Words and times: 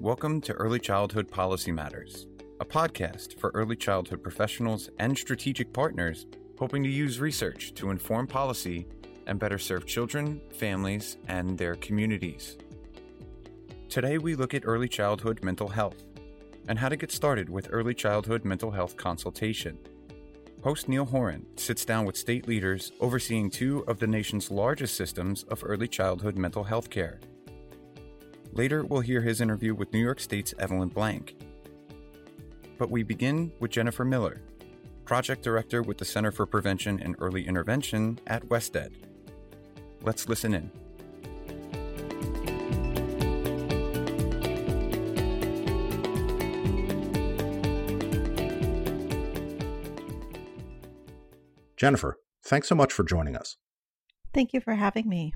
Welcome 0.00 0.40
to 0.42 0.52
Early 0.54 0.78
Childhood 0.80 1.30
Policy 1.30 1.70
Matters, 1.70 2.28
a 2.60 2.64
podcast 2.64 3.38
for 3.38 3.50
early 3.54 3.76
childhood 3.76 4.22
professionals 4.22 4.88
and 4.98 5.16
strategic 5.16 5.72
partners 5.72 6.26
hoping 6.58 6.82
to 6.82 6.88
use 6.88 7.20
research 7.20 7.74
to 7.74 7.90
inform 7.90 8.26
policy 8.26 8.86
and 9.26 9.38
better 9.38 9.58
serve 9.58 9.86
children, 9.86 10.40
families, 10.50 11.18
and 11.28 11.58
their 11.58 11.74
communities. 11.74 12.56
Today, 13.88 14.18
we 14.18 14.34
look 14.34 14.54
at 14.54 14.62
early 14.64 14.88
childhood 14.88 15.44
mental 15.44 15.68
health 15.68 16.02
and 16.68 16.78
how 16.78 16.88
to 16.88 16.96
get 16.96 17.12
started 17.12 17.48
with 17.48 17.68
early 17.70 17.94
childhood 17.94 18.44
mental 18.44 18.70
health 18.70 18.96
consultation. 18.96 19.78
Host 20.64 20.88
Neal 20.88 21.06
Horen 21.06 21.44
sits 21.56 21.84
down 21.84 22.04
with 22.04 22.16
state 22.16 22.48
leaders 22.48 22.90
overseeing 22.98 23.48
two 23.48 23.84
of 23.86 24.00
the 24.00 24.08
nation's 24.08 24.50
largest 24.50 24.96
systems 24.96 25.44
of 25.44 25.62
early 25.64 25.86
childhood 25.86 26.36
mental 26.36 26.64
health 26.64 26.90
care. 26.90 27.20
Later, 28.52 28.84
we'll 28.84 29.00
hear 29.00 29.20
his 29.20 29.40
interview 29.40 29.72
with 29.72 29.92
New 29.92 30.00
York 30.00 30.18
State's 30.18 30.54
Evelyn 30.58 30.88
Blanck. 30.88 31.36
But 32.76 32.90
we 32.90 33.04
begin 33.04 33.52
with 33.60 33.70
Jennifer 33.70 34.04
Miller, 34.04 34.40
Project 35.04 35.42
Director 35.42 35.80
with 35.80 35.96
the 35.96 36.04
Center 36.04 36.32
for 36.32 36.44
Prevention 36.44 37.00
and 37.00 37.14
Early 37.20 37.46
Intervention 37.46 38.18
at 38.26 38.48
WestEd. 38.48 38.90
Let's 40.02 40.28
listen 40.28 40.54
in. 40.54 40.72
Jennifer, 51.78 52.18
thanks 52.44 52.68
so 52.68 52.74
much 52.74 52.92
for 52.92 53.04
joining 53.04 53.36
us. 53.36 53.56
Thank 54.34 54.52
you 54.52 54.60
for 54.60 54.74
having 54.74 55.08
me. 55.08 55.32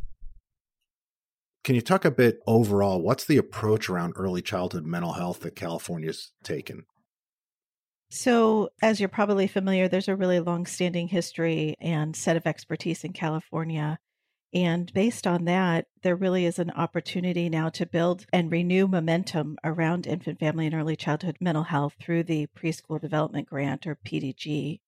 Can 1.64 1.76
you 1.76 1.80
talk 1.80 2.04
a 2.04 2.10
bit 2.10 2.40
overall? 2.46 3.00
What's 3.00 3.24
the 3.24 3.36
approach 3.36 3.88
around 3.88 4.14
early 4.16 4.42
childhood 4.42 4.84
mental 4.84 5.12
health 5.12 5.40
that 5.40 5.54
California's 5.54 6.32
taken? 6.42 6.84
So, 8.10 8.70
as 8.82 8.98
you're 8.98 9.08
probably 9.08 9.46
familiar, 9.46 9.88
there's 9.88 10.08
a 10.08 10.16
really 10.16 10.40
long 10.40 10.66
standing 10.66 11.08
history 11.08 11.76
and 11.80 12.14
set 12.14 12.36
of 12.36 12.46
expertise 12.46 13.04
in 13.04 13.12
California. 13.12 14.00
And 14.52 14.92
based 14.92 15.26
on 15.26 15.44
that, 15.46 15.86
there 16.02 16.16
really 16.16 16.44
is 16.44 16.58
an 16.58 16.72
opportunity 16.72 17.48
now 17.48 17.70
to 17.70 17.86
build 17.86 18.26
and 18.32 18.52
renew 18.52 18.86
momentum 18.86 19.56
around 19.64 20.06
infant, 20.06 20.40
family, 20.40 20.66
and 20.66 20.74
early 20.74 20.96
childhood 20.96 21.36
mental 21.40 21.62
health 21.62 21.94
through 22.02 22.24
the 22.24 22.48
Preschool 22.48 23.00
Development 23.00 23.48
Grant 23.48 23.86
or 23.86 23.96
PDG. 24.04 24.80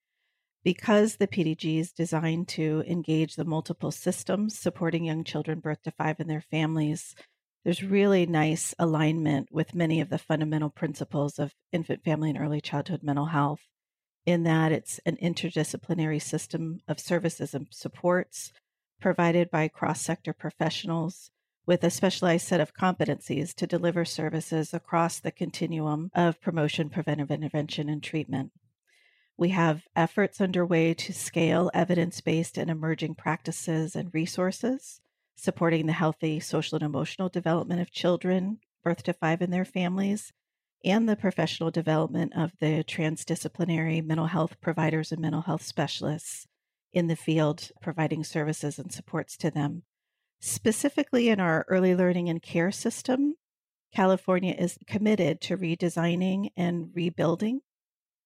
Because 0.65 1.17
the 1.17 1.29
PDG 1.29 1.79
is 1.79 1.93
designed 1.93 2.49
to 2.49 2.83
engage 2.87 3.37
the 3.37 3.45
multiple 3.45 3.91
systems 3.91 4.59
supporting 4.59 5.05
young 5.05 5.23
children 5.23 5.61
birth 5.61 5.83
to 5.83 5.91
five 5.91 6.19
and 6.19 6.31
their 6.31 6.41
families, 6.41 7.15
there's 7.65 7.83
really 7.83 8.25
nice 8.25 8.75
alignment 8.79 9.49
with 9.53 9.75
many 9.75 10.01
of 10.01 10.09
the 10.09 10.17
fundamental 10.17 10.71
principles 10.71 11.39
of 11.39 11.53
infant, 11.71 12.03
family, 12.03 12.31
and 12.31 12.39
early 12.39 12.63
childhood 12.63 13.03
mental 13.03 13.27
health, 13.27 13.61
in 14.25 14.45
that 14.45 14.73
it's 14.73 15.01
an 15.05 15.19
interdisciplinary 15.23 16.21
system 16.21 16.81
of 16.89 16.99
services 16.99 17.53
and 17.53 17.67
supports 17.71 18.51
provided 19.03 19.51
by 19.51 19.69
cross 19.69 20.01
sector 20.01 20.33
professionals 20.33 21.31
with 21.67 21.85
a 21.85 21.91
specialized 21.91 22.47
set 22.47 22.61
of 22.61 22.75
competencies 22.75 23.55
to 23.55 23.67
deliver 23.67 24.05
services 24.07 24.73
across 24.73 25.21
the 25.21 25.31
continuum 25.31 26.11
of 26.15 26.41
promotion, 26.41 26.89
preventive 26.89 27.31
intervention, 27.31 27.91
and 27.91 28.03
treatment. 28.03 28.51
We 29.37 29.49
have 29.51 29.83
efforts 29.97 30.41
underway 30.41 30.95
to 30.95 31.13
scale 31.13 31.71
evidence 31.75 32.21
based 32.21 32.57
and 32.57 32.71
emerging 32.71 33.17
practices 33.17 33.97
and 33.97 34.13
resources 34.15 35.01
supporting 35.37 35.87
the 35.87 35.93
healthy 35.93 36.41
social 36.41 36.77
and 36.77 36.85
emotional 36.85 37.29
development 37.29 37.81
of 37.81 37.91
children, 37.91 38.59
birth 38.83 39.03
to 39.05 39.13
five, 39.13 39.43
and 39.43 39.53
their 39.53 39.65
families, 39.65 40.33
and 40.85 41.09
the 41.09 41.17
professional 41.17 41.71
development 41.71 42.33
of 42.37 42.53
the 42.61 42.85
transdisciplinary 42.85 44.05
mental 44.05 44.27
health 44.27 44.61
providers 44.61 45.11
and 45.13 45.21
mental 45.21 45.43
health 45.43 45.63
specialists 45.63 46.47
in 46.93 47.09
the 47.09 47.17
field, 47.17 47.71
providing 47.81 48.23
services 48.23 48.79
and 48.79 48.93
supports 48.93 49.37
to 49.37 49.51
them. 49.51 49.83
Specifically, 50.41 51.29
in 51.29 51.41
our 51.41 51.65
early 51.69 51.95
learning 51.95 52.29
and 52.29 52.41
care 52.41 52.71
system, 52.71 53.35
California 53.93 54.55
is 54.57 54.79
committed 54.87 55.41
to 55.41 55.57
redesigning 55.57 56.51
and 56.57 56.91
rebuilding, 56.95 57.61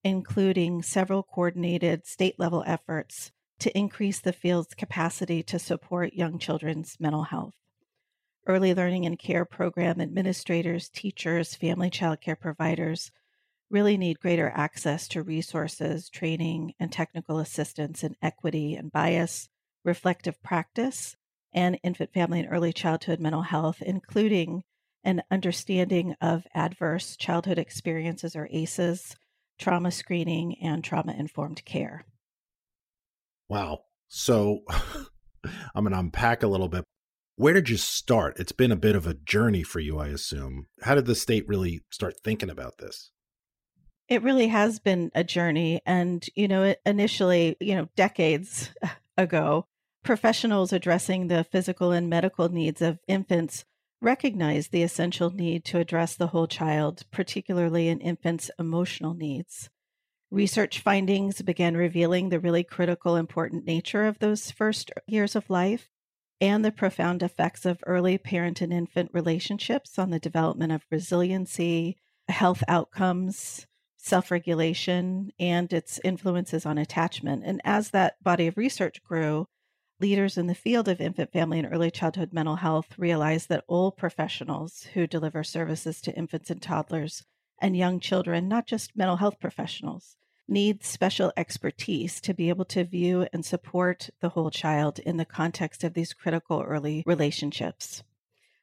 including 0.05 0.83
several 0.83 1.23
coordinated 1.23 2.07
state 2.07 2.39
level 2.39 2.65
efforts 2.67 3.33
to 3.59 3.77
increase 3.77 4.21
the 4.21 4.33
field's 4.33 4.75
capacity 4.75 5.43
to 5.43 5.59
support 5.59 6.15
young 6.15 6.39
children's 6.39 6.97
mental 7.01 7.25
health. 7.25 7.55
Early 8.47 8.73
learning 8.75 9.05
and 9.05 9.19
care 9.19 9.45
program 9.45 10.01
administrators, 10.01 10.89
teachers, 10.89 11.55
family 11.55 11.91
child 11.91 12.21
care 12.21 12.37
providers 12.37 13.11
really 13.71 13.99
need 13.99 14.21
greater 14.21 14.51
access 14.55 15.09
to 15.09 15.23
resources, 15.23 16.09
training, 16.09 16.73
and 16.81 16.91
technical 16.91 17.39
assistance 17.39 18.03
in 18.03 18.17
equity 18.23 18.75
and 18.75 18.91
bias, 18.91 19.49
reflective 19.85 20.43
practice, 20.43 21.17
and 21.53 21.79
infant, 21.83 22.13
family, 22.13 22.41
and 22.41 22.49
early 22.51 22.73
childhood 22.73 23.21
mental 23.21 23.43
health, 23.43 23.83
including 23.83 24.63
an 25.05 25.23
understanding 25.31 26.15
of 26.21 26.47
adverse 26.55 27.17
childhood 27.17 27.59
experiences 27.59 28.35
or 28.35 28.49
ACEs, 28.51 29.17
trauma 29.59 29.91
screening, 29.91 30.57
and 30.63 30.83
trauma 30.83 31.15
informed 31.19 31.65
care. 31.65 32.05
Wow. 33.49 33.81
So 34.09 34.61
I'm 35.75 35.85
going 35.85 35.93
to 35.93 35.99
unpack 35.99 36.43
a 36.43 36.49
little 36.49 36.69
bit. 36.69 36.85
Where 37.37 37.55
did 37.55 37.69
you 37.69 37.77
start? 37.77 38.39
It's 38.41 38.53
been 38.53 38.73
a 38.73 38.77
bit 38.77 38.97
of 38.97 39.07
a 39.07 39.15
journey 39.15 39.63
for 39.63 39.81
you, 39.81 39.99
I 39.99 40.09
assume. 40.09 40.67
How 40.83 40.95
did 40.95 41.07
the 41.07 41.15
state 41.15 41.47
really 41.47 41.83
start 41.91 42.15
thinking 42.23 42.51
about 42.51 42.79
this? 42.79 43.13
It 44.09 44.23
really 44.23 44.49
has 44.49 44.81
been 44.81 45.11
a 45.15 45.23
journey. 45.23 45.81
And, 45.87 46.27
you 46.35 46.49
know, 46.49 46.75
initially, 46.85 47.57
you 47.61 47.77
know, 47.77 47.89
decades 47.95 48.71
ago, 49.17 49.67
professionals 50.03 50.73
addressing 50.73 51.29
the 51.29 51.45
physical 51.45 51.93
and 51.93 52.09
medical 52.09 52.49
needs 52.49 52.83
of 52.83 52.99
infants 53.07 53.65
recognized 54.01 54.71
the 54.71 54.83
essential 54.83 55.31
need 55.31 55.65
to 55.67 55.79
address 55.79 56.15
the 56.15 56.29
whole 56.29 56.47
child, 56.47 57.03
particularly 57.11 57.89
in 57.89 58.01
infants' 58.01 58.51
emotional 58.59 59.15
needs. 59.15 59.71
Research 60.31 60.81
findings 60.81 61.41
began 61.43 61.77
revealing 61.77 62.29
the 62.29 62.41
really 62.41 62.63
critical, 62.63 63.17
important 63.17 63.65
nature 63.65 64.07
of 64.07 64.19
those 64.19 64.51
first 64.51 64.91
years 65.07 65.35
of 65.35 65.49
life 65.49 65.89
and 66.41 66.65
the 66.65 66.71
profound 66.71 67.23
effects 67.23 67.65
of 67.65 67.83
early 67.87 68.19
parent 68.19 68.61
and 68.61 68.73
infant 68.73 69.11
relationships 69.13 69.99
on 69.99 70.11
the 70.11 70.21
development 70.21 70.71
of 70.71 70.85
resiliency, 70.91 71.97
health 72.29 72.63
outcomes, 72.69 73.67
self 73.97 74.31
regulation, 74.31 75.33
and 75.41 75.73
its 75.73 75.99
influences 76.05 76.65
on 76.65 76.79
attachment. 76.79 77.43
And 77.45 77.61
as 77.65 77.91
that 77.91 78.23
body 78.23 78.47
of 78.47 78.57
research 78.57 79.03
grew, 79.03 79.47
leaders 80.01 80.39
in 80.39 80.47
the 80.47 80.55
field 80.55 80.89
of 80.89 81.01
infant, 81.01 81.33
family, 81.33 81.59
and 81.59 81.69
early 81.71 81.91
childhood 81.91 82.33
mental 82.33 82.57
health 82.57 82.99
realized 82.99 83.49
that 83.49 83.65
all 83.67 83.91
professionals 83.91 84.85
who 84.95 85.07
deliver 85.07 85.43
services 85.43 86.01
to 86.01 86.15
infants 86.17 86.51
and 86.51 86.63
toddlers 86.63 87.25
and 87.61 87.77
young 87.77 87.99
children, 88.01 88.49
not 88.49 88.67
just 88.67 88.97
mental 88.97 89.17
health 89.17 89.41
professionals, 89.41 90.17
need 90.49 90.83
special 90.83 91.33
expertise 91.37 92.21
to 92.21 92.33
be 92.33 92.49
able 92.49 92.65
to 92.65 92.85
view 92.85 93.27
and 93.33 93.45
support 93.45 94.09
the 94.21 94.31
whole 94.31 94.51
child 94.51 94.99
in 95.01 95.17
the 95.17 95.25
context 95.25 95.85
of 95.85 95.95
these 95.95 96.15
critical 96.15 96.63
early 96.63 97.03
relationships. 97.07 98.03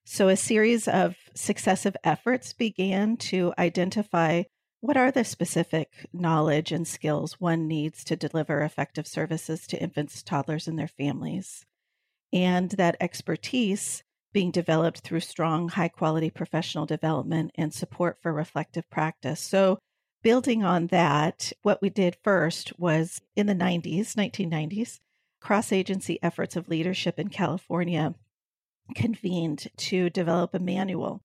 So, 0.03 0.29
a 0.29 0.37
series 0.37 0.87
of 0.87 1.15
successive 1.35 1.95
efforts 2.03 2.53
began 2.53 3.17
to 3.17 3.53
identify 3.57 4.43
what 4.85 4.97
are 4.97 5.11
the 5.11 5.23
specific 5.23 6.05
knowledge 6.13 6.71
and 6.71 6.87
skills 6.87 7.41
one 7.41 7.67
needs 7.67 8.03
to 8.03 8.15
deliver 8.15 8.61
effective 8.61 9.07
services 9.07 9.65
to 9.65 9.81
infants, 9.81 10.21
toddlers, 10.21 10.67
and 10.67 10.77
their 10.77 10.87
families. 10.87 11.65
And 12.31 12.69
that 12.71 12.95
expertise 12.99 14.03
being 14.31 14.51
developed 14.51 14.99
through 14.99 15.21
strong, 15.21 15.69
high 15.69 15.87
quality 15.87 16.29
professional 16.29 16.85
development 16.85 17.49
and 17.55 17.73
support 17.73 18.19
for 18.21 18.31
reflective 18.31 18.87
practice. 18.91 19.39
So, 19.39 19.79
building 20.21 20.63
on 20.63 20.87
that, 20.87 21.51
what 21.63 21.81
we 21.81 21.89
did 21.89 22.17
first 22.23 22.77
was 22.77 23.21
in 23.35 23.47
the 23.47 23.55
90s, 23.55 24.13
1990s, 24.13 24.99
cross 25.41 25.71
agency 25.71 26.19
efforts 26.21 26.55
of 26.55 26.69
leadership 26.69 27.17
in 27.17 27.29
California 27.29 28.13
convened 28.93 29.67
to 29.77 30.11
develop 30.11 30.53
a 30.53 30.59
manual 30.59 31.21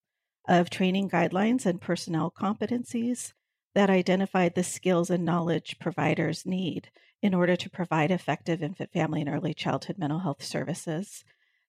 of 0.49 0.71
training 0.71 1.11
guidelines 1.11 1.67
and 1.67 1.79
personnel 1.79 2.31
competencies 2.31 3.35
that 3.75 3.91
identified 3.91 4.55
the 4.55 4.65
skills 4.65 5.11
and 5.11 5.25
knowledge 5.25 5.79
providers 5.79 6.45
need 6.47 6.91
in 7.23 7.35
order 7.35 7.57
to 7.57 7.71
provide 7.71 8.11
effective 8.11 8.63
infant, 8.63 8.93
family, 8.93 9.21
and 9.21 9.31
early 9.31 9.55
childhood 9.55 9.99
mental 9.99 10.21
health 10.21 10.43
services. 10.43 11.25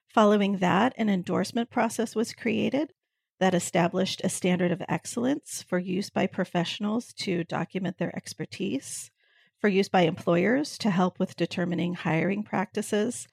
Following 0.10 0.58
that, 0.58 0.94
an 0.98 1.10
endorsement 1.10 1.70
process 1.70 2.16
was 2.16 2.34
created 2.34 2.94
that 3.40 3.54
established 3.54 4.22
a 4.24 4.30
standard 4.30 4.72
of 4.72 4.84
excellence 4.88 5.64
for 5.64 5.80
use 5.80 6.10
by 6.10 6.28
professionals 6.28 7.14
to 7.14 7.44
document 7.44 7.98
their 7.98 8.16
expertise. 8.16 9.12
for 9.62 9.68
use 9.70 9.88
by 9.90 10.02
employers 10.02 10.78
to 10.80 10.90
help 10.90 11.20
with 11.20 11.36
determining 11.36 11.94
hiring 11.94 12.44
practices, 12.44 13.28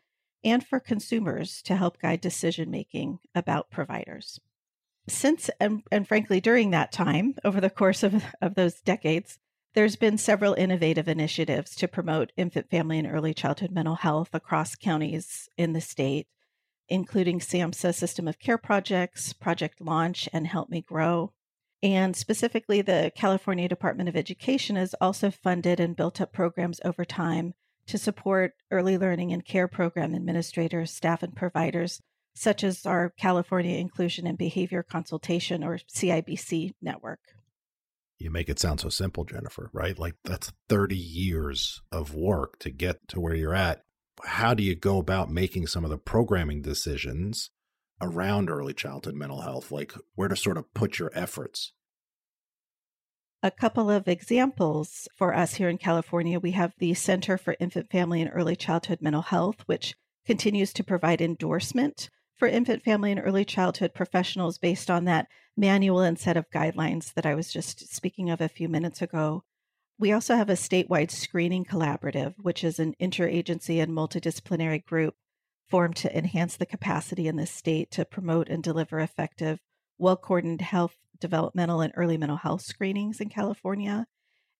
and 0.45 0.65
for 0.65 0.79
consumers 0.79 1.63
to 1.63 1.75
help 1.75 1.99
guide 1.99 2.21
decision 2.21 2.71
making 2.71 3.19
about 3.35 3.71
providers. 3.71 4.39
Since 5.09 5.51
and, 5.61 5.83
and 5.91 6.07
frankly 6.07 6.41
during 6.41 6.71
that 6.71 6.93
time, 6.93 7.35
over 7.45 7.61
the 7.61 7.71
course 7.71 8.03
of, 8.03 8.23
of 8.41 8.55
those 8.55 8.81
decades, 8.81 9.39
there's 9.75 9.97
been 9.97 10.19
several 10.19 10.55
innovative 10.55 11.09
initiatives 11.09 11.75
to 11.77 11.89
promote 11.89 12.33
infant, 12.37 12.71
family, 12.71 12.99
and 12.99 13.07
early 13.07 13.35
childhood 13.35 13.71
mental 13.71 13.97
health 13.97 14.31
across 14.33 14.75
counties 14.75 15.49
in 15.57 15.73
the 15.73 15.81
state, 15.81 16.27
including 16.89 17.39
SAMHSA 17.39 17.95
System 17.95 18.27
of 18.27 18.39
Care 18.39 18.59
projects, 18.59 19.33
Project 19.33 19.81
Launch, 19.81 20.29
and 20.33 20.47
Help 20.47 20.71
Me 20.71 20.81
Grow. 20.81 21.33
And 21.83 22.17
specifically, 22.17 22.83
the 22.83 23.13
California 23.15 23.69
Department 23.69 24.09
of 24.09 24.17
Education 24.17 24.77
has 24.77 24.95
also 25.01 25.31
funded 25.31 25.79
and 25.79 25.95
built 25.95 26.21
up 26.21 26.33
programs 26.33 26.81
over 26.85 27.05
time 27.05 27.55
to 27.87 27.99
support 27.99 28.55
early 28.71 28.99
learning 28.99 29.33
and 29.33 29.45
care 29.45 29.69
program 29.69 30.15
administrators, 30.15 30.91
staff, 30.91 31.23
and 31.23 31.37
providers, 31.37 32.03
such 32.39 32.63
as 32.63 32.87
our 32.87 33.11
California 33.19 33.77
Inclusion 33.77 34.27
and 34.27 34.39
Behavior 34.39 34.83
Consultation 34.83 35.65
or 35.65 35.79
CIBC 35.93 36.73
network. 36.81 37.21
You 38.19 38.31
make 38.31 38.49
it 38.49 38.59
sound 38.59 38.81
so 38.81 38.89
simple, 38.89 39.25
Jennifer, 39.25 39.71
right? 39.73 39.99
Like 39.99 40.15
that's 40.25 40.53
30 40.69 40.97
years 40.97 41.83
of 41.93 42.15
work 42.15 42.59
to 42.61 42.71
get 42.71 43.07
to 43.09 43.21
where 43.21 43.35
you're 43.35 43.55
at. 43.55 43.83
How 44.25 44.55
do 44.55 44.63
you 44.63 44.75
go 44.75 44.99
about 44.99 45.31
making 45.31 45.69
some 45.69 45.85
of 45.85 45.91
the 45.91 45.99
programming 45.99 46.63
decisions 46.63 47.51
around 48.01 48.51
early 48.51 48.75
childhood 48.75 49.15
mental 49.15 49.43
health, 49.43 49.71
like 49.71 49.93
where 50.15 50.29
to 50.29 50.37
sort 50.37 50.59
of 50.59 50.73
put 50.75 50.99
your 50.99 51.11
efforts? 51.15 51.73
A 53.41 53.53
couple 53.53 53.89
of 53.89 54.09
examples 54.09 55.07
for 55.17 55.33
us 55.33 55.55
here 55.55 55.69
in 55.69 55.79
California 55.79 56.41
we 56.41 56.51
have 56.53 56.75
the 56.79 56.95
Center 56.95 57.39
for 57.39 57.55
Infant, 57.61 57.89
Family, 57.89 58.21
and 58.21 58.31
Early 58.35 58.57
Childhood 58.57 58.99
Mental 59.01 59.23
Health, 59.23 59.63
which 59.67 59.95
continues 60.27 60.73
to 60.73 60.83
provide 60.83 61.21
endorsement 61.21 62.11
for 62.39 62.49
infant, 62.49 62.85
family, 62.85 63.11
and 63.11 63.21
early 63.23 63.45
childhood 63.45 63.95
professionals 63.95 64.59
based 64.59 64.91
on 64.91 65.05
that 65.05 65.27
manual 65.57 66.01
and 66.01 66.19
set 66.19 66.37
of 66.37 66.51
guidelines 66.51 67.13
that 67.15 67.27
I 67.27 67.35
was 67.35 67.53
just 67.53 67.93
speaking 67.93 68.31
of 68.31 68.41
a 68.41 68.49
few 68.49 68.69
minutes 68.69 69.03
ago. 69.03 69.45
We 69.99 70.13
also 70.13 70.37
have 70.37 70.49
a 70.49 70.53
statewide 70.53 71.11
screening 71.11 71.65
collaborative, 71.65 72.35
which 72.39 72.63
is 72.63 72.79
an 72.79 72.95
interagency 73.01 73.83
and 73.83 73.93
multidisciplinary 73.93 74.85
group 74.85 75.17
formed 75.69 75.97
to 75.97 76.17
enhance 76.17 76.57
the 76.57 76.67
capacity 76.67 77.27
in 77.27 77.37
the 77.37 77.47
state 77.47 77.91
to 77.91 78.05
promote 78.05 78.49
and 78.49 78.63
deliver 78.63 79.01
effective, 79.01 79.59
well 79.99 80.17
coordinated 80.17 80.63
health, 80.63 80.97
developmental, 81.19 81.81
and 81.81 81.93
early 81.97 82.17
mental 82.17 82.39
health 82.39 82.63
screenings 82.63 83.21
in 83.21 83.29
California. 83.29 84.07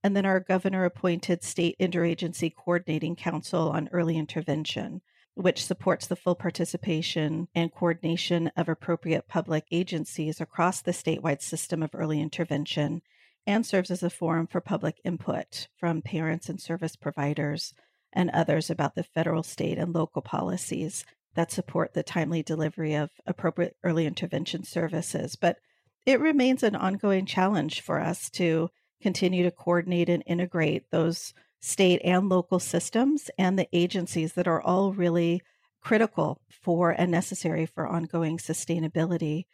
And 0.03 0.17
then 0.17 0.27
our 0.27 0.41
governor 0.41 0.85
appointed 0.85 1.43
State 1.43 1.77
Interagency 1.81 2.53
Coordinating 2.55 3.17
Council 3.17 3.71
on 3.71 3.89
Early 3.93 4.17
Intervention, 4.17 5.01
which 5.39 5.65
supports 5.65 6.09
the 6.09 6.17
full 6.17 6.35
participation 6.35 7.47
and 7.55 7.73
coordination 7.73 8.51
of 8.57 8.69
appropriate 8.69 9.29
public 9.29 9.65
agencies 9.71 10.41
across 10.41 10.83
the 10.83 10.91
statewide 10.91 11.41
system 11.41 11.81
of 11.81 11.95
early 11.95 12.21
intervention 12.21 13.01
and 13.47 13.65
serves 13.65 13.89
as 13.93 14.03
a 14.03 14.11
forum 14.11 14.49
for 14.49 14.61
public 14.61 14.97
input 15.05 15.69
from 15.79 16.03
parents 16.03 16.49
and 16.49 16.61
service 16.61 16.97
providers 16.97 17.73
and 18.13 18.31
others 18.31 18.69
about 18.69 18.97
the 18.97 19.05
federal, 19.05 19.45
state, 19.45 19.79
and 19.79 19.95
local 19.95 20.23
policies 20.23 21.05
that 21.37 21.53
support 21.53 21.95
the 21.95 22.03
timely 22.03 22.43
delivery 22.43 22.95
of 22.95 23.11
appropriate 23.25 23.77
early 23.85 24.07
intervention 24.07 24.65
services. 24.65 25.37
But 25.37 25.59
it 26.05 26.19
remains 26.19 26.65
an 26.65 26.75
ongoing 26.75 27.27
challenge 27.27 27.81
for 27.81 28.01
us 28.01 28.29
to 28.31 28.71
continue 29.01 29.45
to 29.45 29.53
coordinate 29.53 30.09
and 30.09 30.25
integrate 30.27 30.91
those 30.91 31.33
state 31.61 32.01
and 32.05 32.29
local 32.29 32.59
systems 32.59 33.31
and 33.39 33.59
the 33.59 33.69
agencies 33.73 34.35
that 34.35 34.49
are 34.49 34.61
all 34.61 34.93
really 34.93 35.43
critical 35.81 36.41
for 36.51 36.91
and 36.91 37.11
necessary 37.11 37.67
for 37.67 37.87
ongoing 37.87 38.39
sustainability. 38.39 39.45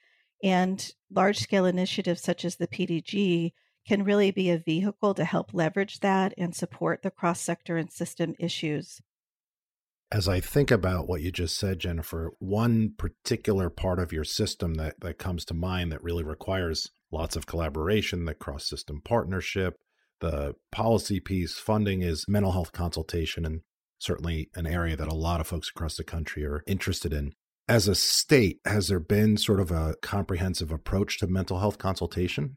And 0.42 0.92
large 1.10 1.38
scale 1.38 1.64
initiatives 1.64 2.22
such 2.22 2.44
as 2.44 2.56
the 2.56 2.66
PDG 2.66 3.52
can 3.86 4.04
really 4.04 4.30
be 4.30 4.50
a 4.50 4.58
vehicle 4.58 5.14
to 5.14 5.24
help 5.24 5.52
leverage 5.52 6.00
that 6.00 6.32
and 6.38 6.54
support 6.54 7.02
the 7.02 7.10
cross 7.10 7.40
sector 7.40 7.76
and 7.76 7.90
system 7.92 8.34
issues. 8.38 9.00
As 10.10 10.28
I 10.28 10.40
think 10.40 10.70
about 10.70 11.08
what 11.08 11.22
you 11.22 11.32
just 11.32 11.56
said, 11.56 11.80
Jennifer, 11.80 12.32
one 12.38 12.92
particular 12.96 13.68
part 13.68 13.98
of 13.98 14.12
your 14.12 14.24
system 14.24 14.74
that, 14.74 15.00
that 15.00 15.18
comes 15.18 15.44
to 15.46 15.54
mind 15.54 15.90
that 15.92 16.02
really 16.02 16.22
requires 16.22 16.90
lots 17.10 17.36
of 17.36 17.46
collaboration, 17.46 18.24
the 18.24 18.34
cross 18.34 18.66
system 18.68 19.00
partnership, 19.04 19.78
the 20.24 20.54
policy 20.72 21.20
piece, 21.20 21.58
funding 21.58 22.00
is 22.00 22.24
mental 22.26 22.52
health 22.52 22.72
consultation, 22.72 23.44
and 23.44 23.60
certainly 23.98 24.48
an 24.54 24.66
area 24.66 24.96
that 24.96 25.08
a 25.08 25.14
lot 25.14 25.38
of 25.38 25.46
folks 25.46 25.68
across 25.68 25.96
the 25.96 26.04
country 26.04 26.46
are 26.46 26.64
interested 26.66 27.12
in. 27.12 27.34
As 27.68 27.88
a 27.88 27.94
state, 27.94 28.60
has 28.64 28.88
there 28.88 29.00
been 29.00 29.36
sort 29.36 29.60
of 29.60 29.70
a 29.70 29.96
comprehensive 30.00 30.72
approach 30.72 31.18
to 31.18 31.26
mental 31.26 31.58
health 31.58 31.76
consultation? 31.76 32.56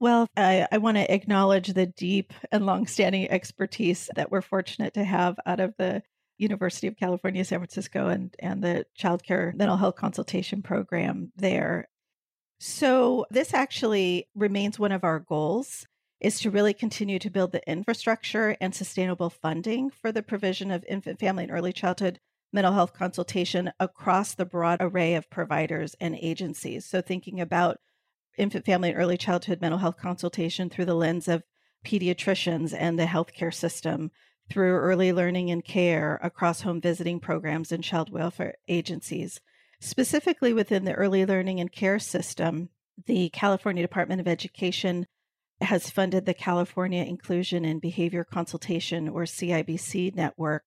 Well, 0.00 0.26
I, 0.34 0.66
I 0.72 0.78
want 0.78 0.96
to 0.96 1.12
acknowledge 1.12 1.68
the 1.68 1.86
deep 1.86 2.32
and 2.50 2.64
longstanding 2.64 3.30
expertise 3.30 4.08
that 4.16 4.30
we're 4.30 4.40
fortunate 4.40 4.94
to 4.94 5.04
have 5.04 5.36
out 5.44 5.60
of 5.60 5.74
the 5.76 6.02
University 6.38 6.86
of 6.86 6.96
California, 6.96 7.44
San 7.44 7.58
Francisco, 7.58 8.08
and, 8.08 8.34
and 8.38 8.64
the 8.64 8.86
child 8.96 9.22
care 9.22 9.52
mental 9.54 9.76
health 9.76 9.96
consultation 9.96 10.62
program 10.62 11.32
there. 11.36 11.88
So, 12.60 13.26
this 13.30 13.52
actually 13.52 14.28
remains 14.34 14.78
one 14.78 14.92
of 14.92 15.04
our 15.04 15.20
goals 15.20 15.86
is 16.22 16.40
to 16.40 16.50
really 16.50 16.72
continue 16.72 17.18
to 17.18 17.30
build 17.30 17.52
the 17.52 17.68
infrastructure 17.68 18.56
and 18.60 18.74
sustainable 18.74 19.28
funding 19.28 19.90
for 19.90 20.12
the 20.12 20.22
provision 20.22 20.70
of 20.70 20.84
infant, 20.88 21.18
family, 21.18 21.42
and 21.44 21.52
early 21.52 21.72
childhood 21.72 22.20
mental 22.52 22.72
health 22.72 22.92
consultation 22.92 23.72
across 23.80 24.34
the 24.34 24.44
broad 24.44 24.78
array 24.80 25.14
of 25.14 25.28
providers 25.30 25.96
and 26.00 26.16
agencies. 26.20 26.86
So, 26.86 27.00
thinking 27.00 27.40
about 27.40 27.78
infant, 28.38 28.64
family, 28.64 28.90
and 28.90 28.98
early 28.98 29.16
childhood 29.16 29.60
mental 29.60 29.78
health 29.78 29.96
consultation 29.96 30.70
through 30.70 30.84
the 30.84 30.94
lens 30.94 31.28
of 31.28 31.42
pediatricians 31.84 32.74
and 32.76 32.98
the 32.98 33.04
healthcare 33.04 33.52
system, 33.52 34.10
through 34.48 34.76
early 34.76 35.12
learning 35.12 35.50
and 35.50 35.64
care 35.64 36.20
across 36.22 36.60
home 36.60 36.80
visiting 36.80 37.18
programs 37.18 37.72
and 37.72 37.82
child 37.82 38.10
welfare 38.10 38.54
agencies. 38.68 39.40
Specifically 39.80 40.52
within 40.52 40.84
the 40.84 40.94
early 40.94 41.26
learning 41.26 41.58
and 41.58 41.72
care 41.72 41.98
system, 41.98 42.68
the 43.06 43.30
California 43.30 43.82
Department 43.82 44.20
of 44.20 44.28
Education 44.28 45.06
has 45.62 45.90
funded 45.90 46.26
the 46.26 46.34
California 46.34 47.04
Inclusion 47.04 47.64
and 47.64 47.80
Behavior 47.80 48.24
Consultation, 48.24 49.08
or 49.08 49.22
CIBC, 49.22 50.14
network 50.14 50.64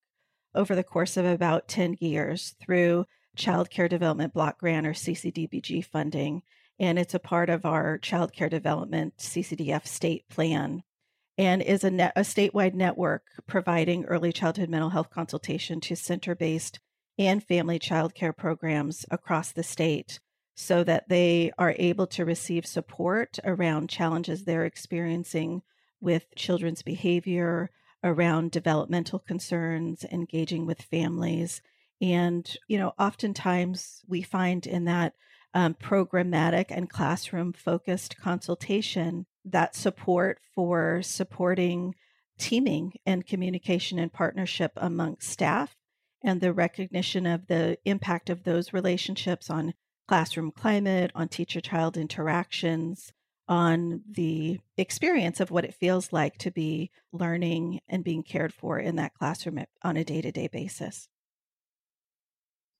over 0.53 0.75
the 0.75 0.83
course 0.83 1.17
of 1.17 1.25
about 1.25 1.67
10 1.67 1.97
years 1.99 2.55
through 2.61 3.05
Child 3.35 3.69
Care 3.69 3.87
Development 3.87 4.33
Block 4.33 4.59
Grant, 4.59 4.87
or 4.87 4.93
CCDBG, 4.93 5.83
funding. 5.85 6.41
And 6.79 6.97
it's 6.97 7.13
a 7.13 7.19
part 7.19 7.49
of 7.49 7.65
our 7.65 7.97
child 7.97 8.33
care 8.33 8.49
development 8.49 9.17
CCDF 9.17 9.87
state 9.87 10.27
plan 10.29 10.83
and 11.37 11.61
is 11.61 11.83
a, 11.83 11.91
net, 11.91 12.13
a 12.15 12.21
statewide 12.21 12.73
network 12.73 13.23
providing 13.45 14.05
early 14.05 14.31
childhood 14.31 14.69
mental 14.69 14.89
health 14.89 15.09
consultation 15.09 15.79
to 15.81 15.95
center 15.95 16.35
based 16.35 16.79
and 17.17 17.43
family 17.43 17.79
child 17.79 18.13
care 18.13 18.33
programs 18.33 19.05
across 19.09 19.51
the 19.51 19.63
state 19.63 20.19
so 20.55 20.83
that 20.85 21.09
they 21.09 21.51
are 21.57 21.75
able 21.77 22.07
to 22.07 22.25
receive 22.25 22.65
support 22.65 23.37
around 23.43 23.89
challenges 23.89 24.43
they're 24.43 24.65
experiencing 24.65 25.61
with 25.99 26.33
children's 26.35 26.81
behavior, 26.81 27.69
around 28.03 28.51
developmental 28.51 29.19
concerns, 29.19 30.05
engaging 30.05 30.65
with 30.65 30.81
families. 30.81 31.61
And, 32.01 32.49
you 32.67 32.77
know, 32.77 32.93
oftentimes 32.97 34.01
we 34.07 34.21
find 34.21 34.65
in 34.65 34.85
that 34.85 35.13
um, 35.53 35.73
programmatic 35.73 36.65
and 36.69 36.89
classroom 36.89 37.53
focused 37.53 38.17
consultation, 38.17 39.25
that 39.43 39.75
support 39.75 40.39
for 40.53 41.01
supporting 41.01 41.95
teaming 42.37 42.93
and 43.05 43.25
communication 43.25 43.97
and 43.97 44.11
partnership 44.11 44.73
amongst 44.77 45.29
staff, 45.29 45.75
and 46.23 46.41
the 46.41 46.53
recognition 46.53 47.25
of 47.25 47.47
the 47.47 47.77
impact 47.85 48.29
of 48.29 48.43
those 48.43 48.73
relationships 48.73 49.49
on 49.49 49.73
classroom 50.07 50.51
climate, 50.51 51.11
on 51.15 51.27
teacher 51.27 51.61
child 51.61 51.97
interactions, 51.97 53.11
on 53.47 54.01
the 54.09 54.59
experience 54.77 55.39
of 55.39 55.51
what 55.51 55.65
it 55.65 55.75
feels 55.75 56.11
like 56.11 56.37
to 56.39 56.51
be 56.51 56.91
learning 57.11 57.79
and 57.87 58.03
being 58.03 58.23
cared 58.23 58.53
for 58.53 58.79
in 58.79 58.95
that 58.95 59.13
classroom 59.13 59.63
on 59.83 59.97
a 59.97 60.03
day 60.03 60.21
to 60.21 60.31
day 60.31 60.47
basis. 60.47 61.07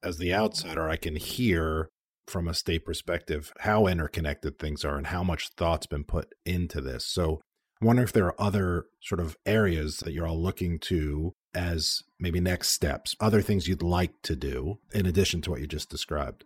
As 0.04 0.18
the 0.18 0.34
outsider, 0.34 0.90
I 0.90 0.98
can 0.98 1.16
hear 1.16 1.90
from 2.28 2.48
a 2.48 2.54
state 2.54 2.86
perspective 2.86 3.54
how 3.60 3.88
interconnected 3.88 4.58
things 4.58 4.84
are 4.84 4.98
and 4.98 5.08
how 5.08 5.24
much 5.24 5.50
thought's 5.50 5.88
been 5.88 6.04
put 6.04 6.34
into 6.46 6.82
this. 6.82 7.06
So 7.06 7.42
I 7.82 7.86
wonder 7.86 8.04
if 8.04 8.14
there 8.14 8.26
are 8.26 8.42
other 8.42 8.86
sort 9.02 9.20
of 9.20 9.38
areas 9.46 9.98
that 9.98 10.14
you're 10.14 10.28
all 10.28 10.42
looking 10.42 10.80
to 10.80 11.34
as 11.54 12.04
maybe 12.20 12.40
next 12.40 12.70
steps, 12.70 13.16
other 13.20 13.42
things 13.42 13.68
you'd 13.68 13.84
like 13.84 14.22
to 14.24 14.36
do 14.36 14.80
in 14.94 15.06
addition 15.06 15.42
to 15.42 15.52
what 15.52 15.62
you 15.62 15.68
just 15.68 15.90
described. 15.90 16.44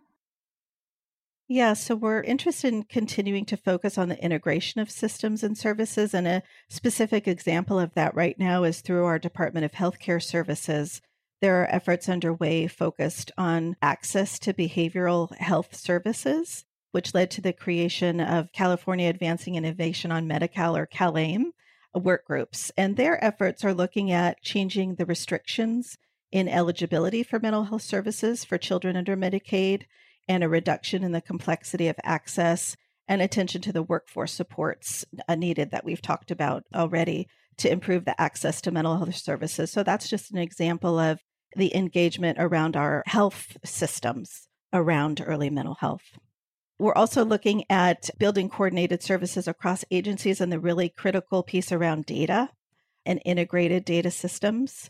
Yeah, 1.52 1.72
so 1.72 1.96
we're 1.96 2.22
interested 2.22 2.72
in 2.72 2.84
continuing 2.84 3.44
to 3.46 3.56
focus 3.56 3.98
on 3.98 4.08
the 4.08 4.22
integration 4.22 4.80
of 4.80 4.88
systems 4.88 5.42
and 5.42 5.58
services. 5.58 6.14
And 6.14 6.28
a 6.28 6.44
specific 6.68 7.26
example 7.26 7.76
of 7.76 7.92
that 7.94 8.14
right 8.14 8.38
now 8.38 8.62
is 8.62 8.80
through 8.80 9.04
our 9.04 9.18
Department 9.18 9.64
of 9.64 9.72
Healthcare 9.72 10.22
Services. 10.22 11.02
There 11.40 11.60
are 11.60 11.66
efforts 11.68 12.08
underway 12.08 12.68
focused 12.68 13.32
on 13.36 13.74
access 13.82 14.38
to 14.38 14.54
behavioral 14.54 15.36
health 15.38 15.74
services, 15.74 16.64
which 16.92 17.14
led 17.14 17.32
to 17.32 17.40
the 17.40 17.52
creation 17.52 18.20
of 18.20 18.52
California 18.52 19.08
Advancing 19.08 19.56
Innovation 19.56 20.12
on 20.12 20.28
Medi-Cal 20.28 20.76
or 20.76 20.86
CalAIM 20.86 21.46
uh, 21.96 21.98
work 21.98 22.26
groups. 22.26 22.70
And 22.76 22.96
their 22.96 23.24
efforts 23.24 23.64
are 23.64 23.74
looking 23.74 24.12
at 24.12 24.40
changing 24.40 24.94
the 24.94 25.06
restrictions 25.06 25.98
in 26.30 26.46
eligibility 26.46 27.24
for 27.24 27.40
mental 27.40 27.64
health 27.64 27.82
services 27.82 28.44
for 28.44 28.56
children 28.56 28.96
under 28.96 29.16
Medicaid 29.16 29.86
and 30.30 30.44
a 30.44 30.48
reduction 30.48 31.02
in 31.02 31.10
the 31.10 31.20
complexity 31.20 31.88
of 31.88 31.96
access 32.04 32.76
and 33.08 33.20
attention 33.20 33.60
to 33.60 33.72
the 33.72 33.82
workforce 33.82 34.32
supports 34.32 35.04
uh, 35.28 35.34
needed 35.34 35.72
that 35.72 35.84
we've 35.84 36.00
talked 36.00 36.30
about 36.30 36.62
already 36.72 37.26
to 37.56 37.68
improve 37.68 38.04
the 38.04 38.18
access 38.18 38.60
to 38.60 38.70
mental 38.70 38.96
health 38.96 39.16
services. 39.16 39.72
So 39.72 39.82
that's 39.82 40.08
just 40.08 40.30
an 40.30 40.38
example 40.38 41.00
of 41.00 41.18
the 41.56 41.74
engagement 41.74 42.38
around 42.40 42.76
our 42.76 43.02
health 43.06 43.56
systems 43.64 44.46
around 44.72 45.20
early 45.26 45.50
mental 45.50 45.74
health. 45.74 46.16
We're 46.78 46.94
also 46.94 47.24
looking 47.24 47.64
at 47.68 48.08
building 48.16 48.48
coordinated 48.48 49.02
services 49.02 49.48
across 49.48 49.84
agencies 49.90 50.40
and 50.40 50.52
the 50.52 50.60
really 50.60 50.88
critical 50.88 51.42
piece 51.42 51.72
around 51.72 52.06
data 52.06 52.50
and 53.04 53.20
integrated 53.24 53.84
data 53.84 54.12
systems. 54.12 54.88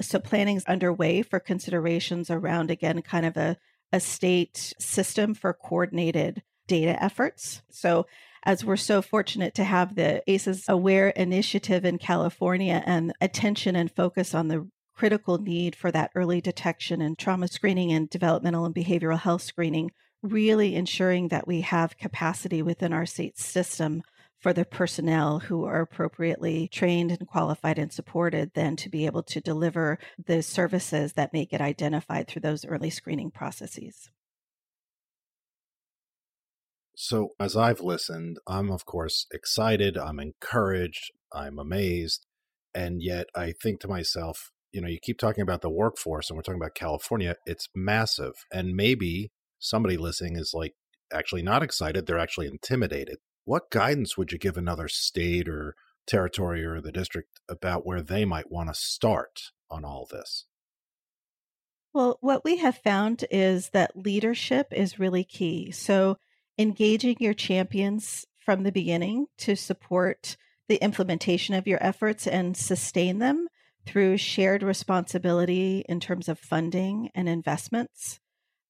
So 0.00 0.18
planning 0.18 0.56
is 0.56 0.64
underway 0.64 1.22
for 1.22 1.38
considerations 1.38 2.28
around, 2.28 2.72
again, 2.72 3.00
kind 3.02 3.24
of 3.24 3.36
a 3.36 3.56
a 3.92 4.00
state 4.00 4.74
system 4.78 5.34
for 5.34 5.52
coordinated 5.52 6.42
data 6.66 7.02
efforts. 7.02 7.62
So, 7.70 8.06
as 8.42 8.64
we're 8.64 8.76
so 8.76 9.02
fortunate 9.02 9.54
to 9.56 9.64
have 9.64 9.94
the 9.94 10.22
ACEs 10.26 10.64
Aware 10.66 11.10
initiative 11.10 11.84
in 11.84 11.98
California 11.98 12.82
and 12.86 13.12
attention 13.20 13.76
and 13.76 13.90
focus 13.90 14.34
on 14.34 14.48
the 14.48 14.66
critical 14.94 15.38
need 15.38 15.76
for 15.76 15.90
that 15.90 16.10
early 16.14 16.40
detection 16.40 17.02
and 17.02 17.18
trauma 17.18 17.48
screening 17.48 17.92
and 17.92 18.08
developmental 18.08 18.64
and 18.64 18.74
behavioral 18.74 19.18
health 19.18 19.42
screening, 19.42 19.90
really 20.22 20.74
ensuring 20.74 21.28
that 21.28 21.46
we 21.46 21.60
have 21.60 21.98
capacity 21.98 22.62
within 22.62 22.92
our 22.92 23.04
state 23.04 23.38
system 23.38 24.02
for 24.40 24.52
the 24.54 24.64
personnel 24.64 25.38
who 25.38 25.64
are 25.64 25.82
appropriately 25.82 26.66
trained 26.68 27.12
and 27.12 27.28
qualified 27.28 27.78
and 27.78 27.92
supported 27.92 28.50
then 28.54 28.74
to 28.74 28.88
be 28.88 29.06
able 29.06 29.22
to 29.22 29.40
deliver 29.40 29.98
the 30.26 30.42
services 30.42 31.12
that 31.12 31.32
may 31.32 31.44
get 31.44 31.60
identified 31.60 32.26
through 32.26 32.40
those 32.40 32.64
early 32.64 32.90
screening 32.90 33.30
processes. 33.30 34.10
So, 36.96 37.30
as 37.38 37.56
I've 37.56 37.80
listened, 37.80 38.38
I'm 38.46 38.70
of 38.70 38.84
course 38.84 39.26
excited, 39.32 39.96
I'm 39.96 40.18
encouraged, 40.18 41.12
I'm 41.32 41.58
amazed. 41.58 42.26
And 42.74 43.02
yet 43.02 43.26
I 43.34 43.52
think 43.52 43.80
to 43.80 43.88
myself, 43.88 44.52
you 44.72 44.80
know, 44.80 44.88
you 44.88 44.98
keep 45.02 45.18
talking 45.18 45.42
about 45.42 45.60
the 45.60 45.70
workforce 45.70 46.30
and 46.30 46.36
we're 46.36 46.42
talking 46.42 46.60
about 46.60 46.74
California, 46.74 47.36
it's 47.44 47.68
massive. 47.74 48.32
And 48.52 48.76
maybe 48.76 49.32
somebody 49.58 49.96
listening 49.96 50.36
is 50.36 50.52
like 50.54 50.74
actually 51.12 51.42
not 51.42 51.62
excited, 51.62 52.06
they're 52.06 52.18
actually 52.18 52.46
intimidated 52.46 53.18
what 53.50 53.68
guidance 53.68 54.16
would 54.16 54.30
you 54.30 54.38
give 54.38 54.56
another 54.56 54.86
state 54.86 55.48
or 55.48 55.74
territory 56.06 56.64
or 56.64 56.80
the 56.80 56.92
district 56.92 57.40
about 57.48 57.84
where 57.84 58.00
they 58.00 58.24
might 58.24 58.48
want 58.48 58.68
to 58.68 58.74
start 58.74 59.50
on 59.68 59.84
all 59.84 60.06
this? 60.08 60.44
Well, 61.92 62.16
what 62.20 62.44
we 62.44 62.58
have 62.58 62.76
found 62.76 63.24
is 63.28 63.70
that 63.70 63.96
leadership 63.96 64.68
is 64.70 65.00
really 65.00 65.24
key. 65.24 65.72
So, 65.72 66.16
engaging 66.58 67.16
your 67.18 67.34
champions 67.34 68.24
from 68.38 68.62
the 68.62 68.70
beginning 68.70 69.26
to 69.38 69.56
support 69.56 70.36
the 70.68 70.76
implementation 70.76 71.56
of 71.56 71.66
your 71.66 71.82
efforts 71.82 72.28
and 72.28 72.56
sustain 72.56 73.18
them 73.18 73.48
through 73.84 74.18
shared 74.18 74.62
responsibility 74.62 75.84
in 75.88 75.98
terms 75.98 76.28
of 76.28 76.38
funding 76.38 77.10
and 77.16 77.28
investments 77.28 78.20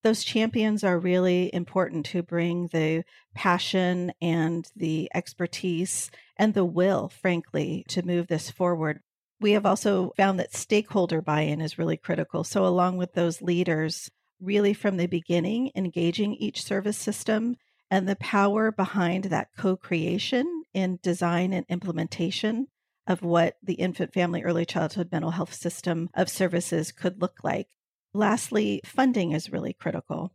those 0.03 0.25
champions 0.25 0.83
are 0.83 0.99
really 0.99 1.51
important 1.55 2.07
to 2.07 2.23
bring 2.23 2.69
the 2.69 3.05
passion 3.35 4.13
and 4.21 4.69
the 4.75 5.11
expertise 5.15 6.11
and 6.37 6.55
the 6.55 6.65
will, 6.65 7.09
frankly, 7.09 7.85
to 7.89 8.05
move 8.05 8.27
this 8.27 8.51
forward. 8.51 9.01
We 9.41 9.53
have 9.53 9.67
also 9.67 10.13
found 10.17 10.39
that 10.39 10.55
stakeholder 10.55 11.23
buy 11.23 11.43
in 11.43 11.61
is 11.61 11.79
really 11.79 11.97
critical. 11.97 12.45
So, 12.45 12.67
along 12.67 12.97
with 12.97 13.15
those 13.15 13.43
leaders, 13.43 14.11
really 14.41 14.75
from 14.75 14.97
the 14.97 15.07
beginning, 15.07 15.71
engaging 15.75 16.35
each 16.35 16.63
service 16.63 16.97
system 16.97 17.57
and 17.91 18.09
the 18.09 18.17
power 18.17 18.71
behind 18.71 19.25
that 19.25 19.49
co 19.57 19.77
creation 19.77 20.63
in 20.73 20.99
design 21.03 21.53
and 21.53 21.67
implementation 21.69 22.69
of 23.07 23.23
what 23.23 23.57
the 23.63 23.75
infant, 23.75 24.15
family, 24.15 24.43
early 24.43 24.65
childhood 24.65 25.09
mental 25.11 25.33
health 25.33 25.53
system 25.53 26.09
of 26.15 26.29
services 26.29 26.93
could 26.93 27.21
look 27.21 27.43
like. 27.43 27.69
Lastly, 28.13 28.81
funding 28.85 29.33
is 29.33 29.53
really 29.53 29.73
critical. 29.73 30.33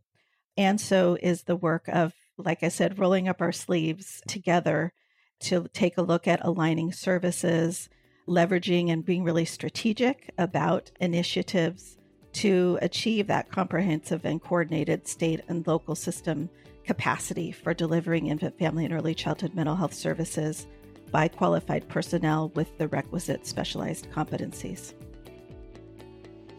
And 0.56 0.80
so 0.80 1.18
is 1.22 1.42
the 1.42 1.56
work 1.56 1.88
of, 1.88 2.14
like 2.38 2.62
I 2.62 2.68
said, 2.68 2.98
rolling 2.98 3.28
up 3.28 3.40
our 3.40 3.52
sleeves 3.52 4.22
together 4.26 4.92
to 5.40 5.68
take 5.72 5.98
a 5.98 6.02
look 6.02 6.26
at 6.26 6.44
aligning 6.44 6.92
services, 6.92 7.90
leveraging 8.26 8.90
and 8.90 9.04
being 9.04 9.22
really 9.22 9.44
strategic 9.44 10.32
about 10.38 10.90
initiatives 11.00 11.98
to 12.32 12.78
achieve 12.82 13.26
that 13.26 13.50
comprehensive 13.50 14.24
and 14.24 14.42
coordinated 14.42 15.06
state 15.06 15.40
and 15.48 15.66
local 15.66 15.94
system 15.94 16.48
capacity 16.84 17.50
for 17.50 17.74
delivering 17.74 18.26
infant, 18.28 18.58
family, 18.58 18.84
and 18.84 18.94
early 18.94 19.14
childhood 19.14 19.54
mental 19.54 19.76
health 19.76 19.94
services 19.94 20.66
by 21.10 21.28
qualified 21.28 21.88
personnel 21.88 22.50
with 22.54 22.76
the 22.78 22.88
requisite 22.88 23.46
specialized 23.46 24.10
competencies. 24.10 24.94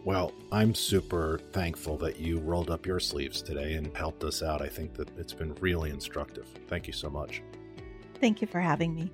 Well, 0.08 0.32
I'm 0.50 0.74
super 0.74 1.38
thankful 1.52 1.98
that 1.98 2.18
you 2.18 2.38
rolled 2.38 2.70
up 2.70 2.86
your 2.86 2.98
sleeves 2.98 3.42
today 3.42 3.74
and 3.74 3.94
helped 3.94 4.24
us 4.24 4.42
out. 4.42 4.62
I 4.62 4.66
think 4.66 4.94
that 4.94 5.10
it's 5.18 5.34
been 5.34 5.54
really 5.56 5.90
instructive. 5.90 6.46
Thank 6.66 6.86
you 6.86 6.94
so 6.94 7.10
much. 7.10 7.42
Thank 8.18 8.40
you 8.40 8.46
for 8.46 8.58
having 8.58 8.94
me. 8.94 9.10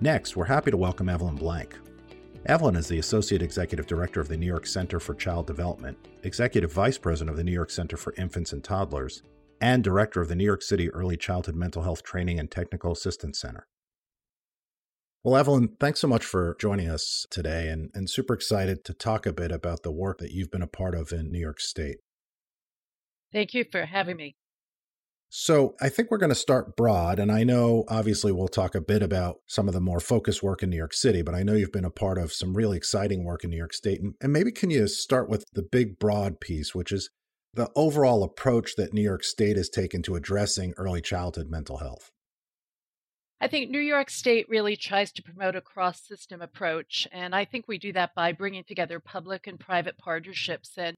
Next, 0.00 0.36
we're 0.36 0.44
happy 0.44 0.70
to 0.70 0.76
welcome 0.76 1.08
Evelyn 1.08 1.34
Blanck. 1.34 1.76
Evelyn 2.46 2.76
is 2.76 2.86
the 2.86 3.00
Associate 3.00 3.42
Executive 3.42 3.88
Director 3.88 4.20
of 4.20 4.28
the 4.28 4.36
New 4.36 4.46
York 4.46 4.68
Center 4.68 5.00
for 5.00 5.16
Child 5.16 5.48
Development, 5.48 5.98
Executive 6.22 6.72
Vice 6.72 6.96
President 6.96 7.30
of 7.30 7.36
the 7.36 7.42
New 7.42 7.50
York 7.50 7.70
Center 7.70 7.96
for 7.96 8.14
Infants 8.16 8.52
and 8.52 8.62
Toddlers, 8.62 9.24
and 9.60 9.84
director 9.84 10.20
of 10.20 10.28
the 10.28 10.36
New 10.36 10.44
York 10.44 10.62
City 10.62 10.90
Early 10.90 11.16
Childhood 11.16 11.56
Mental 11.56 11.82
Health 11.82 12.02
Training 12.02 12.38
and 12.38 12.50
Technical 12.50 12.92
Assistance 12.92 13.40
Center. 13.40 13.66
Well, 15.22 15.36
Evelyn, 15.36 15.76
thanks 15.78 16.00
so 16.00 16.08
much 16.08 16.24
for 16.24 16.56
joining 16.58 16.88
us 16.88 17.26
today 17.30 17.68
and, 17.68 17.90
and 17.92 18.08
super 18.08 18.32
excited 18.32 18.84
to 18.86 18.94
talk 18.94 19.26
a 19.26 19.34
bit 19.34 19.52
about 19.52 19.82
the 19.82 19.92
work 19.92 20.18
that 20.18 20.32
you've 20.32 20.50
been 20.50 20.62
a 20.62 20.66
part 20.66 20.94
of 20.94 21.12
in 21.12 21.30
New 21.30 21.38
York 21.38 21.60
State. 21.60 21.98
Thank 23.30 23.52
you 23.52 23.66
for 23.70 23.84
having 23.84 24.16
me. 24.16 24.36
So, 25.28 25.76
I 25.80 25.90
think 25.90 26.10
we're 26.10 26.18
going 26.18 26.30
to 26.30 26.34
start 26.34 26.74
broad. 26.74 27.20
And 27.20 27.30
I 27.30 27.44
know 27.44 27.84
obviously 27.86 28.32
we'll 28.32 28.48
talk 28.48 28.74
a 28.74 28.80
bit 28.80 29.02
about 29.02 29.36
some 29.46 29.68
of 29.68 29.74
the 29.74 29.80
more 29.80 30.00
focused 30.00 30.42
work 30.42 30.62
in 30.62 30.70
New 30.70 30.76
York 30.76 30.94
City, 30.94 31.22
but 31.22 31.34
I 31.34 31.44
know 31.44 31.52
you've 31.52 31.70
been 31.70 31.84
a 31.84 31.90
part 31.90 32.18
of 32.18 32.32
some 32.32 32.56
really 32.56 32.78
exciting 32.78 33.22
work 33.22 33.44
in 33.44 33.50
New 33.50 33.56
York 33.56 33.74
State. 33.74 34.00
And, 34.00 34.14
and 34.20 34.32
maybe 34.32 34.50
can 34.50 34.70
you 34.70 34.88
start 34.88 35.28
with 35.28 35.44
the 35.52 35.62
big 35.62 35.98
broad 35.98 36.40
piece, 36.40 36.74
which 36.74 36.90
is 36.90 37.10
the 37.54 37.70
overall 37.74 38.22
approach 38.22 38.76
that 38.76 38.94
New 38.94 39.02
York 39.02 39.24
State 39.24 39.56
has 39.56 39.68
taken 39.68 40.02
to 40.02 40.14
addressing 40.14 40.72
early 40.76 41.00
childhood 41.00 41.50
mental 41.50 41.78
health? 41.78 42.10
I 43.40 43.48
think 43.48 43.70
New 43.70 43.80
York 43.80 44.10
State 44.10 44.46
really 44.48 44.76
tries 44.76 45.12
to 45.12 45.22
promote 45.22 45.56
a 45.56 45.62
cross 45.62 46.06
system 46.06 46.42
approach. 46.42 47.08
And 47.10 47.34
I 47.34 47.46
think 47.46 47.66
we 47.66 47.78
do 47.78 47.92
that 47.94 48.14
by 48.14 48.32
bringing 48.32 48.64
together 48.64 49.00
public 49.00 49.46
and 49.46 49.58
private 49.58 49.96
partnerships 49.96 50.76
and 50.76 50.94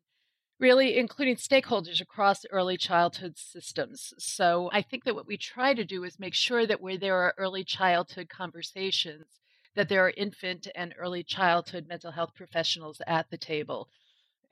really 0.59 0.99
including 0.99 1.37
stakeholders 1.37 2.01
across 2.01 2.45
early 2.51 2.77
childhood 2.77 3.37
systems. 3.37 4.13
So 4.19 4.71
I 4.73 4.83
think 4.83 5.05
that 5.05 5.15
what 5.15 5.27
we 5.27 5.37
try 5.37 5.73
to 5.73 5.85
do 5.85 6.05
is 6.05 6.19
make 6.19 6.35
sure 6.35 6.67
that 6.67 6.81
where 6.81 6.99
there 6.99 7.17
are 7.17 7.35
early 7.39 7.65
childhood 7.65 8.29
conversations, 8.29 9.27
that 9.75 9.89
there 9.89 10.05
are 10.05 10.13
infant 10.17 10.69
and 10.75 10.95
early 10.99 11.25
childhood 11.25 11.87
mental 11.89 12.11
health 12.11 12.35
professionals 12.35 13.01
at 13.07 13.31
the 13.31 13.39
table. 13.39 13.89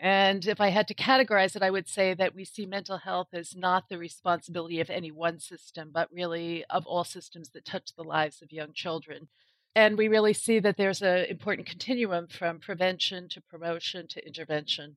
And 0.02 0.46
if 0.46 0.62
I 0.62 0.70
had 0.70 0.88
to 0.88 0.94
categorize 0.94 1.54
it, 1.54 1.62
I 1.62 1.70
would 1.70 1.86
say 1.86 2.14
that 2.14 2.34
we 2.34 2.46
see 2.46 2.64
mental 2.64 2.96
health 2.96 3.28
as 3.34 3.54
not 3.54 3.90
the 3.90 3.98
responsibility 3.98 4.80
of 4.80 4.88
any 4.88 5.10
one 5.10 5.38
system, 5.38 5.90
but 5.92 6.08
really 6.10 6.64
of 6.70 6.86
all 6.86 7.04
systems 7.04 7.50
that 7.50 7.66
touch 7.66 7.94
the 7.94 8.02
lives 8.02 8.40
of 8.40 8.50
young 8.50 8.72
children. 8.72 9.28
And 9.76 9.98
we 9.98 10.08
really 10.08 10.32
see 10.32 10.58
that 10.58 10.78
there's 10.78 11.02
an 11.02 11.26
important 11.26 11.68
continuum 11.68 12.28
from 12.28 12.60
prevention 12.60 13.28
to 13.28 13.42
promotion 13.42 14.08
to 14.08 14.26
intervention. 14.26 14.96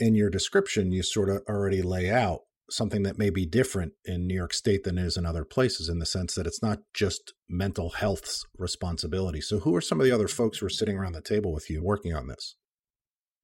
In 0.00 0.16
your 0.16 0.28
description, 0.28 0.90
you 0.90 1.04
sort 1.04 1.28
of 1.28 1.42
already 1.48 1.82
lay 1.82 2.10
out 2.10 2.40
something 2.68 3.04
that 3.04 3.18
may 3.18 3.30
be 3.30 3.46
different 3.46 3.92
in 4.04 4.26
New 4.26 4.34
York 4.34 4.52
State 4.52 4.82
than 4.82 4.98
it 4.98 5.04
is 5.04 5.16
in 5.16 5.24
other 5.24 5.44
places 5.44 5.88
in 5.88 6.00
the 6.00 6.06
sense 6.06 6.34
that 6.34 6.48
it's 6.48 6.62
not 6.62 6.80
just 6.94 7.32
mental 7.48 7.90
health's 7.90 8.44
responsibility. 8.58 9.40
So, 9.40 9.60
who 9.60 9.74
are 9.76 9.80
some 9.80 10.00
of 10.00 10.04
the 10.04 10.12
other 10.12 10.28
folks 10.28 10.58
who 10.58 10.66
are 10.66 10.70
sitting 10.70 10.96
around 10.96 11.12
the 11.12 11.22
table 11.22 11.52
with 11.52 11.70
you 11.70 11.82
working 11.82 12.14
on 12.14 12.26
this? 12.26 12.56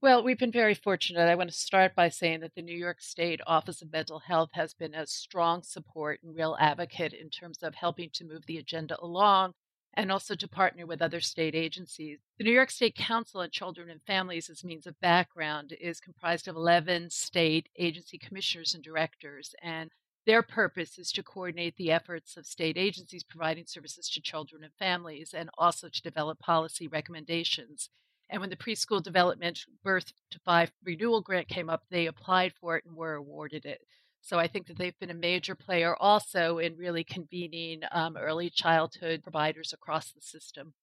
Well, 0.03 0.23
we've 0.23 0.39
been 0.39 0.53
very 0.53 0.75
fortunate. 0.75 1.27
I 1.27 1.35
want 1.37 1.49
to 1.51 1.57
start 1.57 1.95
by 1.95 2.11
saying 2.11 2.41
that 2.41 2.55
the 2.55 2.61
New 2.61 2.77
York 2.77 3.01
State 3.01 3.41
Office 3.47 3.81
of 3.81 3.91
Mental 3.91 4.19
Health 4.19 4.51
has 4.53 4.75
been 4.75 4.95
a 4.95 5.07
strong 5.07 5.63
support 5.63 6.21
and 6.23 6.37
real 6.37 6.55
advocate 6.61 7.15
in 7.15 7.31
terms 7.31 7.63
of 7.63 7.75
helping 7.75 8.11
to 8.11 8.25
move 8.27 8.45
the 8.47 8.59
agenda 8.59 8.99
along 9.03 9.55
and 9.95 10.13
also 10.13 10.35
to 10.35 10.47
partner 10.47 10.85
with 10.85 11.01
other 11.01 11.21
state 11.23 11.55
agencies. 11.55 12.19
The 12.37 12.45
New 12.45 12.53
York 12.53 12.71
State 12.71 12.95
Council 12.95 13.41
on 13.41 13.51
Children 13.51 13.89
and 13.89 14.03
Families, 14.03 14.51
as 14.51 14.63
means 14.63 14.87
of 14.87 15.01
background, 15.01 15.73
is 15.81 15.99
comprised 15.99 16.47
of 16.47 16.57
11 16.57 17.09
state 17.09 17.71
agency 17.79 18.19
commissioners 18.19 18.75
and 18.75 18.85
directors, 18.85 19.55
and 19.63 19.91
their 20.27 20.43
purpose 20.43 20.99
is 20.99 21.11
to 21.13 21.23
coordinate 21.23 21.77
the 21.77 21.91
efforts 21.91 22.37
of 22.37 22.45
state 22.45 22.77
agencies 22.77 23.25
providing 23.25 23.65
services 23.67 24.11
to 24.11 24.21
children 24.21 24.63
and 24.63 24.75
families 24.75 25.33
and 25.33 25.49
also 25.57 25.89
to 25.89 26.03
develop 26.03 26.39
policy 26.39 26.87
recommendations. 26.87 27.89
And 28.29 28.41
when 28.41 28.51
the 28.51 28.57
preschool 28.57 29.03
development 29.03 29.61
birth 29.85 30.13
to 30.33 30.41
five 30.41 30.73
renewal 30.85 31.21
grant 31.21 31.49
came 31.49 31.71
up, 31.71 31.85
they 31.91 32.07
applied 32.07 32.53
for 32.61 32.77
it 32.77 32.85
and 32.85 32.97
were 32.97 33.15
awarded 33.15 33.65
it. 33.65 33.81
So 34.21 34.39
I 34.39 34.49
think 34.49 34.67
that 34.67 34.77
they've 34.77 34.99
been 34.99 35.11
a 35.11 35.15
major 35.15 35.55
player 35.55 35.95
also 35.95 36.59
in 36.59 36.77
really 36.77 37.05
convening 37.05 37.83
um, 37.93 38.17
early 38.17 38.51
childhood 38.51 39.23
providers 39.23 39.73
across 39.73 40.11
the 40.11 40.21
system. 40.21 40.75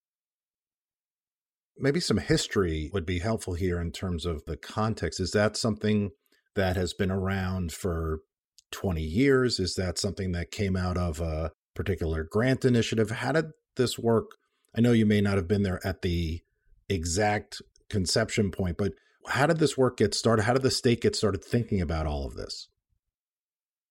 Maybe 1.78 2.00
some 2.00 2.20
history 2.20 2.90
would 2.94 3.06
be 3.06 3.20
helpful 3.20 3.56
here 3.56 3.82
in 3.82 3.92
terms 3.92 4.26
of 4.26 4.46
the 4.46 4.56
context. 4.56 5.20
Is 5.20 5.32
that 5.32 5.58
something 5.58 6.12
that 6.56 6.78
has 6.78 6.94
been 6.94 7.12
around 7.12 7.74
for 7.74 8.20
20 8.72 9.02
years? 9.02 9.60
Is 9.60 9.74
that 9.76 9.98
something 9.98 10.32
that 10.32 10.52
came 10.52 10.78
out 10.78 10.98
of 10.98 11.20
a 11.20 11.52
particular 11.76 12.24
grant 12.24 12.64
initiative? 12.64 13.12
How 13.12 13.34
did 13.34 13.48
this 13.76 14.00
work? 14.00 14.32
I 14.74 14.80
know 14.80 14.94
you 14.94 15.06
may 15.06 15.20
not 15.20 15.36
have 15.36 15.50
been 15.50 15.64
there 15.64 15.86
at 15.86 16.02
the 16.02 16.43
exact 16.90 17.62
conception 17.90 18.52
point, 18.52 18.78
but 18.78 18.94
how 19.28 19.46
did 19.46 19.60
this 19.60 19.78
work 19.78 19.98
get 19.98 20.14
started? 20.14 20.44
How 20.44 20.54
did 20.54 20.64
the 20.64 20.72
state 20.72 21.02
get 21.02 21.16
started 21.16 21.44
thinking 21.44 21.82
about 21.82 22.06
all 22.06 22.26
of 22.26 22.36
this? 22.36 22.68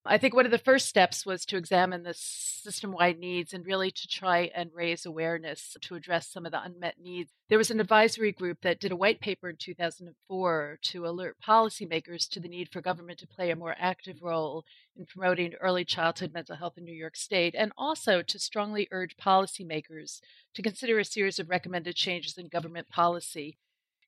I 0.04 0.18
think 0.18 0.34
one 0.34 0.46
of 0.46 0.50
the 0.50 0.58
first 0.58 0.88
steps 0.88 1.24
was 1.24 1.44
to 1.46 1.56
examine 1.56 2.02
the 2.02 2.14
system 2.14 2.90
wide 2.90 3.20
needs 3.20 3.52
and 3.52 3.64
really 3.64 3.92
to 3.92 4.08
try 4.08 4.50
and 4.52 4.68
raise 4.74 5.06
awareness 5.06 5.76
to 5.80 5.94
address 5.94 6.28
some 6.28 6.44
of 6.44 6.50
the 6.50 6.60
unmet 6.60 6.96
needs. 7.00 7.30
There 7.48 7.58
was 7.58 7.70
an 7.70 7.78
advisory 7.78 8.32
group 8.32 8.58
that 8.62 8.80
did 8.80 8.90
a 8.90 8.96
white 8.96 9.20
paper 9.20 9.48
in 9.48 9.56
2004 9.56 10.78
to 10.82 11.06
alert 11.06 11.36
policymakers 11.46 12.28
to 12.30 12.40
the 12.40 12.48
need 12.48 12.68
for 12.72 12.80
government 12.80 13.20
to 13.20 13.28
play 13.28 13.50
a 13.50 13.56
more 13.56 13.76
active 13.78 14.22
role 14.22 14.64
in 14.96 15.06
promoting 15.06 15.54
early 15.60 15.84
childhood 15.84 16.34
mental 16.34 16.56
health 16.56 16.76
in 16.76 16.84
New 16.84 16.92
York 16.92 17.14
State 17.16 17.54
and 17.56 17.70
also 17.78 18.22
to 18.22 18.40
strongly 18.40 18.88
urge 18.90 19.16
policymakers 19.16 20.20
to 20.54 20.62
consider 20.62 20.98
a 20.98 21.04
series 21.04 21.38
of 21.38 21.48
recommended 21.48 21.94
changes 21.94 22.36
in 22.36 22.48
government 22.48 22.88
policy 22.88 23.56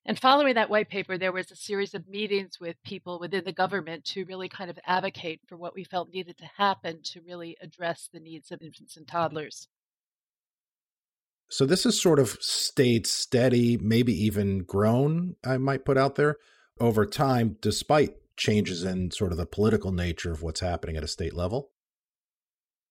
and 0.05 0.19
following 0.19 0.53
that 0.53 0.69
white 0.69 0.89
paper, 0.89 1.17
there 1.17 1.31
was 1.31 1.49
a 1.49 1.55
series 1.55 1.95
of 1.95 2.07
meetings 2.07 2.59
with 2.59 2.75
people 2.83 3.19
within 3.19 3.43
the 3.43 3.51
government 3.51 4.05
to 4.05 4.25
really 4.25 4.47
kind 4.47 4.69
of 4.69 4.77
advocate 4.85 5.41
for 5.47 5.57
what 5.57 5.73
we 5.73 5.83
felt 5.83 6.13
needed 6.13 6.37
to 6.37 6.49
happen 6.57 6.99
to 7.05 7.21
really 7.21 7.57
address 7.61 8.07
the 8.13 8.19
needs 8.19 8.51
of 8.51 8.61
infants 8.61 8.95
and 8.95 9.07
toddlers. 9.07 9.67
So 11.49 11.65
this 11.65 11.83
has 11.83 11.99
sort 11.99 12.19
of 12.19 12.37
stayed 12.39 13.07
steady, 13.07 13.77
maybe 13.77 14.13
even 14.25 14.59
grown, 14.59 15.35
I 15.43 15.57
might 15.57 15.85
put 15.85 15.97
out 15.97 16.15
there, 16.15 16.37
over 16.79 17.05
time, 17.05 17.57
despite 17.61 18.15
changes 18.37 18.83
in 18.83 19.11
sort 19.11 19.31
of 19.31 19.37
the 19.37 19.45
political 19.45 19.91
nature 19.91 20.31
of 20.31 20.41
what's 20.41 20.59
happening 20.59 20.97
at 20.97 21.03
a 21.03 21.07
state 21.07 21.33
level. 21.33 21.71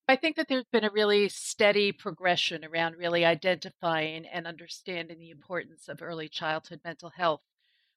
I 0.07 0.17
think 0.17 0.37
that 0.37 0.49
there's 0.49 0.67
been 0.71 0.85
a 0.85 0.91
really 0.91 1.31
steady 1.31 1.91
progression 1.91 2.63
around 2.63 2.97
really 2.97 3.25
identifying 3.25 4.27
and 4.27 4.47
understanding 4.47 5.19
the 5.19 5.31
importance 5.31 5.89
of 5.89 6.03
early 6.03 6.29
childhood 6.29 6.81
mental 6.85 7.09
health. 7.09 7.41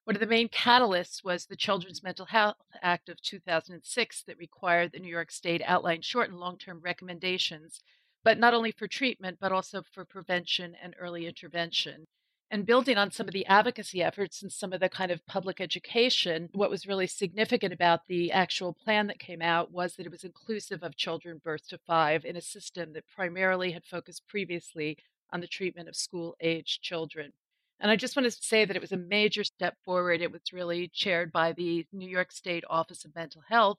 One 0.05 0.15
of 0.15 0.21
the 0.21 0.25
main 0.25 0.47
catalysts 0.47 1.21
was 1.21 1.45
the 1.45 1.57
Children's 1.57 2.01
Mental 2.01 2.25
Health 2.25 2.55
Act 2.81 3.09
of 3.09 3.21
2006 3.21 4.23
that 4.23 4.37
required 4.37 4.93
the 4.93 4.99
New 4.99 5.09
York 5.09 5.31
State 5.31 5.61
outline 5.65 6.01
short 6.01 6.29
and 6.29 6.39
long 6.39 6.57
term 6.57 6.79
recommendations, 6.79 7.81
but 8.23 8.39
not 8.39 8.53
only 8.53 8.71
for 8.71 8.87
treatment, 8.87 9.37
but 9.41 9.51
also 9.51 9.81
for 9.81 10.05
prevention 10.05 10.75
and 10.81 10.95
early 10.97 11.27
intervention 11.27 12.07
and 12.49 12.65
building 12.65 12.97
on 12.97 13.11
some 13.11 13.27
of 13.27 13.33
the 13.33 13.45
advocacy 13.45 14.01
efforts 14.01 14.41
and 14.41 14.51
some 14.51 14.71
of 14.71 14.79
the 14.79 14.87
kind 14.87 15.11
of 15.11 15.25
public 15.25 15.59
education, 15.59 16.49
what 16.53 16.69
was 16.69 16.87
really 16.87 17.07
significant 17.07 17.73
about 17.73 18.07
the 18.07 18.31
actual 18.31 18.73
plan 18.73 19.07
that 19.07 19.19
came 19.19 19.41
out 19.41 19.71
was 19.71 19.95
that 19.95 20.05
it 20.05 20.11
was 20.11 20.23
inclusive 20.23 20.81
of 20.81 20.95
children 20.95 21.41
birth 21.43 21.67
to 21.67 21.77
five 21.77 22.23
in 22.23 22.37
a 22.37 22.41
system 22.41 22.93
that 22.93 23.03
primarily 23.13 23.71
had 23.71 23.85
focused 23.85 24.27
previously 24.27 24.97
on 25.31 25.41
the 25.41 25.47
treatment 25.47 25.89
of 25.89 25.95
school 25.95 26.35
aged 26.39 26.81
children. 26.81 27.33
And 27.81 27.91
I 27.91 27.97
just 27.97 28.15
want 28.15 28.25
to 28.25 28.31
say 28.31 28.63
that 28.63 28.75
it 28.75 28.81
was 28.81 28.93
a 28.93 28.97
major 28.97 29.43
step 29.43 29.75
forward. 29.83 30.21
It 30.21 30.31
was 30.31 30.53
really 30.53 30.89
chaired 30.93 31.31
by 31.31 31.51
the 31.51 31.85
New 31.91 32.09
York 32.09 32.31
State 32.31 32.63
Office 32.69 33.03
of 33.03 33.13
Mental 33.13 33.43
Health 33.49 33.77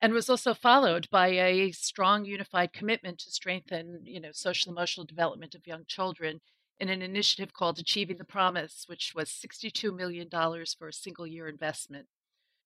and 0.00 0.12
was 0.12 0.28
also 0.28 0.54
followed 0.54 1.08
by 1.10 1.28
a 1.28 1.70
strong 1.72 2.24
unified 2.24 2.72
commitment 2.72 3.18
to 3.18 3.30
strengthen, 3.30 4.00
you 4.04 4.20
know, 4.20 4.30
social 4.32 4.72
emotional 4.72 5.06
development 5.06 5.54
of 5.54 5.66
young 5.66 5.84
children 5.86 6.40
in 6.78 6.88
an 6.88 7.02
initiative 7.02 7.52
called 7.52 7.78
Achieving 7.78 8.18
the 8.18 8.24
Promise, 8.24 8.84
which 8.86 9.12
was 9.14 9.30
$62 9.30 9.94
million 9.94 10.28
for 10.78 10.88
a 10.88 10.92
single 10.92 11.26
year 11.26 11.48
investment. 11.48 12.06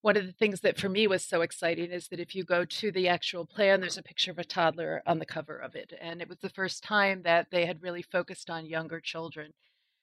One 0.02 0.16
of 0.16 0.24
the 0.24 0.32
things 0.32 0.60
that 0.60 0.78
for 0.78 0.88
me 0.88 1.06
was 1.06 1.22
so 1.22 1.42
exciting 1.42 1.92
is 1.92 2.08
that 2.08 2.20
if 2.20 2.34
you 2.34 2.42
go 2.42 2.64
to 2.64 2.90
the 2.90 3.06
actual 3.06 3.44
plan, 3.44 3.80
there's 3.80 3.98
a 3.98 4.02
picture 4.02 4.30
of 4.30 4.38
a 4.38 4.44
toddler 4.44 5.02
on 5.06 5.18
the 5.18 5.26
cover 5.26 5.58
of 5.58 5.74
it. 5.74 5.92
And 6.00 6.22
it 6.22 6.28
was 6.28 6.38
the 6.38 6.48
first 6.48 6.82
time 6.82 7.22
that 7.22 7.48
they 7.50 7.66
had 7.66 7.82
really 7.82 8.02
focused 8.02 8.48
on 8.48 8.64
younger 8.64 9.00
children. 9.00 9.52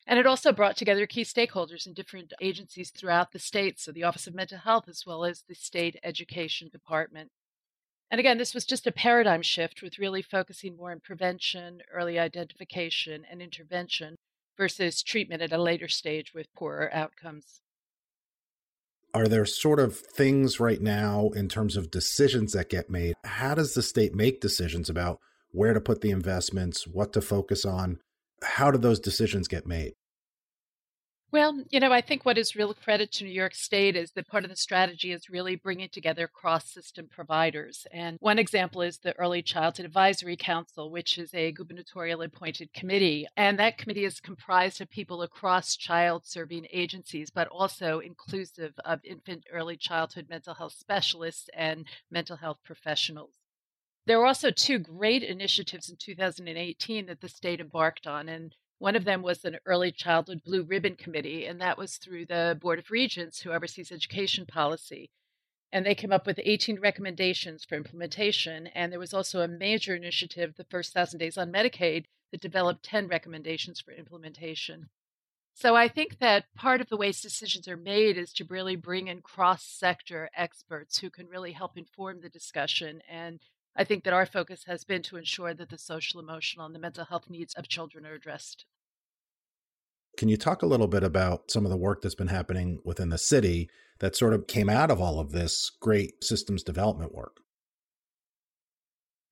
And 0.05 0.19
it 0.19 0.27
also 0.27 0.53
brought 0.53 0.77
together 0.77 1.05
key 1.07 1.23
stakeholders 1.23 1.87
in 1.87 1.93
different 1.93 2.31
agencies 2.39 2.91
throughout 2.91 3.31
the 3.31 3.39
state, 3.39 3.79
so 3.79 3.91
the 3.91 4.03
Office 4.03 4.27
of 4.27 4.35
Mental 4.35 4.59
Health 4.59 4.87
as 4.87 5.03
well 5.05 5.25
as 5.25 5.43
the 5.49 5.55
state 5.55 5.97
education 6.03 6.69
department. 6.71 7.31
And 8.09 8.19
again, 8.19 8.37
this 8.37 8.53
was 8.53 8.65
just 8.65 8.87
a 8.87 8.91
paradigm 8.91 9.41
shift 9.41 9.81
with 9.81 9.99
really 9.99 10.21
focusing 10.21 10.77
more 10.77 10.91
on 10.91 11.01
prevention, 11.01 11.81
early 11.91 12.17
identification, 12.17 13.25
and 13.29 13.41
intervention 13.41 14.15
versus 14.57 15.03
treatment 15.03 15.41
at 15.41 15.51
a 15.51 15.61
later 15.61 15.87
stage 15.87 16.33
with 16.33 16.53
poorer 16.53 16.89
outcomes. 16.93 17.61
Are 19.13 19.27
there 19.27 19.45
sort 19.45 19.79
of 19.79 19.97
things 19.97 20.59
right 20.59 20.81
now 20.81 21.29
in 21.35 21.49
terms 21.49 21.75
of 21.75 21.91
decisions 21.91 22.53
that 22.53 22.69
get 22.69 22.89
made? 22.89 23.15
How 23.23 23.55
does 23.55 23.73
the 23.73 23.81
state 23.81 24.15
make 24.15 24.41
decisions 24.41 24.89
about 24.89 25.19
where 25.51 25.73
to 25.73 25.81
put 25.81 26.01
the 26.01 26.11
investments, 26.11 26.87
what 26.87 27.13
to 27.13 27.21
focus 27.21 27.65
on? 27.65 27.99
How 28.43 28.71
do 28.71 28.77
those 28.77 28.99
decisions 28.99 29.47
get 29.47 29.65
made? 29.65 29.93
Well, 31.29 31.61
you 31.69 31.81
know, 31.81 31.91
I 31.91 31.99
think 31.99 32.23
what 32.23 32.37
is 32.37 32.55
real 32.55 32.73
credit 32.73 33.11
to 33.13 33.25
New 33.25 33.31
York 33.31 33.53
State 33.53 33.97
is 33.97 34.11
that 34.11 34.29
part 34.29 34.45
of 34.45 34.49
the 34.49 34.55
strategy 34.55 35.11
is 35.11 35.29
really 35.29 35.57
bringing 35.57 35.89
together 35.89 36.25
cross 36.25 36.71
system 36.71 37.09
providers. 37.13 37.85
And 37.91 38.17
one 38.21 38.39
example 38.39 38.81
is 38.81 38.99
the 38.99 39.13
Early 39.19 39.41
Childhood 39.41 39.85
Advisory 39.85 40.37
Council, 40.37 40.89
which 40.89 41.17
is 41.17 41.33
a 41.33 41.51
gubernatorial 41.51 42.21
appointed 42.21 42.71
committee. 42.71 43.27
And 43.35 43.59
that 43.59 43.77
committee 43.77 44.05
is 44.05 44.21
comprised 44.21 44.79
of 44.79 44.89
people 44.89 45.21
across 45.21 45.75
child 45.75 46.25
serving 46.25 46.65
agencies, 46.71 47.29
but 47.29 47.49
also 47.49 47.99
inclusive 47.99 48.73
of 48.85 49.01
infant 49.03 49.43
early 49.51 49.75
childhood 49.75 50.27
mental 50.29 50.53
health 50.53 50.75
specialists 50.79 51.49
and 51.53 51.87
mental 52.09 52.37
health 52.37 52.59
professionals. 52.63 53.33
There 54.05 54.17
were 54.17 54.27
also 54.27 54.49
two 54.49 54.79
great 54.79 55.23
initiatives 55.23 55.89
in 55.89 55.97
2018 55.97 57.07
that 57.07 57.19
the 57.19 57.27
state 57.27 57.59
embarked 57.59 58.07
on. 58.07 58.29
And 58.29 58.55
one 58.79 58.95
of 58.95 59.05
them 59.05 59.21
was 59.21 59.43
an 59.43 59.57
early 59.65 59.91
childhood 59.91 60.43
blue 60.43 60.63
ribbon 60.63 60.95
committee, 60.95 61.45
and 61.45 61.59
that 61.59 61.77
was 61.77 61.97
through 61.97 62.25
the 62.25 62.57
Board 62.61 62.79
of 62.79 62.91
Regents, 62.91 63.41
who 63.41 63.51
oversees 63.51 63.91
education 63.91 64.45
policy. 64.45 65.09
And 65.71 65.85
they 65.85 65.95
came 65.95 66.13
up 66.13 66.25
with 66.25 66.39
18 66.43 66.79
recommendations 66.79 67.65
for 67.65 67.75
implementation. 67.75 68.67
And 68.67 68.91
there 68.91 68.99
was 68.99 69.13
also 69.13 69.41
a 69.41 69.47
major 69.47 69.95
initiative, 69.95 70.55
the 70.55 70.63
first 70.63 70.93
thousand 70.93 71.19
days 71.19 71.37
on 71.37 71.51
Medicaid, 71.51 72.05
that 72.31 72.41
developed 72.41 72.83
10 72.83 73.07
recommendations 73.07 73.81
for 73.81 73.91
implementation. 73.91 74.89
So 75.53 75.75
I 75.75 75.87
think 75.87 76.19
that 76.19 76.45
part 76.55 76.81
of 76.81 76.89
the 76.89 76.97
ways 76.97 77.19
decisions 77.19 77.67
are 77.67 77.77
made 77.77 78.15
is 78.15 78.31
to 78.33 78.45
really 78.45 78.75
bring 78.75 79.07
in 79.07 79.21
cross 79.21 79.63
sector 79.63 80.29
experts 80.37 80.99
who 80.99 81.09
can 81.09 81.27
really 81.27 81.51
help 81.51 81.77
inform 81.77 82.21
the 82.21 82.29
discussion 82.29 83.01
and 83.09 83.39
I 83.77 83.83
think 83.83 84.03
that 84.03 84.13
our 84.13 84.25
focus 84.25 84.63
has 84.65 84.83
been 84.83 85.03
to 85.03 85.17
ensure 85.17 85.53
that 85.53 85.69
the 85.69 85.77
social, 85.77 86.19
emotional, 86.19 86.65
and 86.65 86.73
the 86.73 86.79
mental 86.79 87.05
health 87.05 87.29
needs 87.29 87.53
of 87.53 87.67
children 87.67 88.07
are 88.07 88.15
addressed. 88.15 88.65
Can 90.17 90.29
you 90.29 90.37
talk 90.37 90.63
a 90.63 90.67
little 90.67 90.87
bit 90.87 91.03
about 91.03 91.51
some 91.51 91.63
of 91.63 91.69
the 91.69 91.77
work 91.77 92.01
that's 92.01 92.15
been 92.15 92.27
happening 92.27 92.79
within 92.83 93.09
the 93.09 93.19
city 93.19 93.69
that 93.99 94.15
sort 94.15 94.33
of 94.33 94.47
came 94.47 94.67
out 94.67 94.89
of 94.89 94.99
all 94.99 95.19
of 95.19 95.31
this 95.31 95.71
great 95.79 96.23
systems 96.23 96.63
development 96.63 97.13
work? 97.13 97.37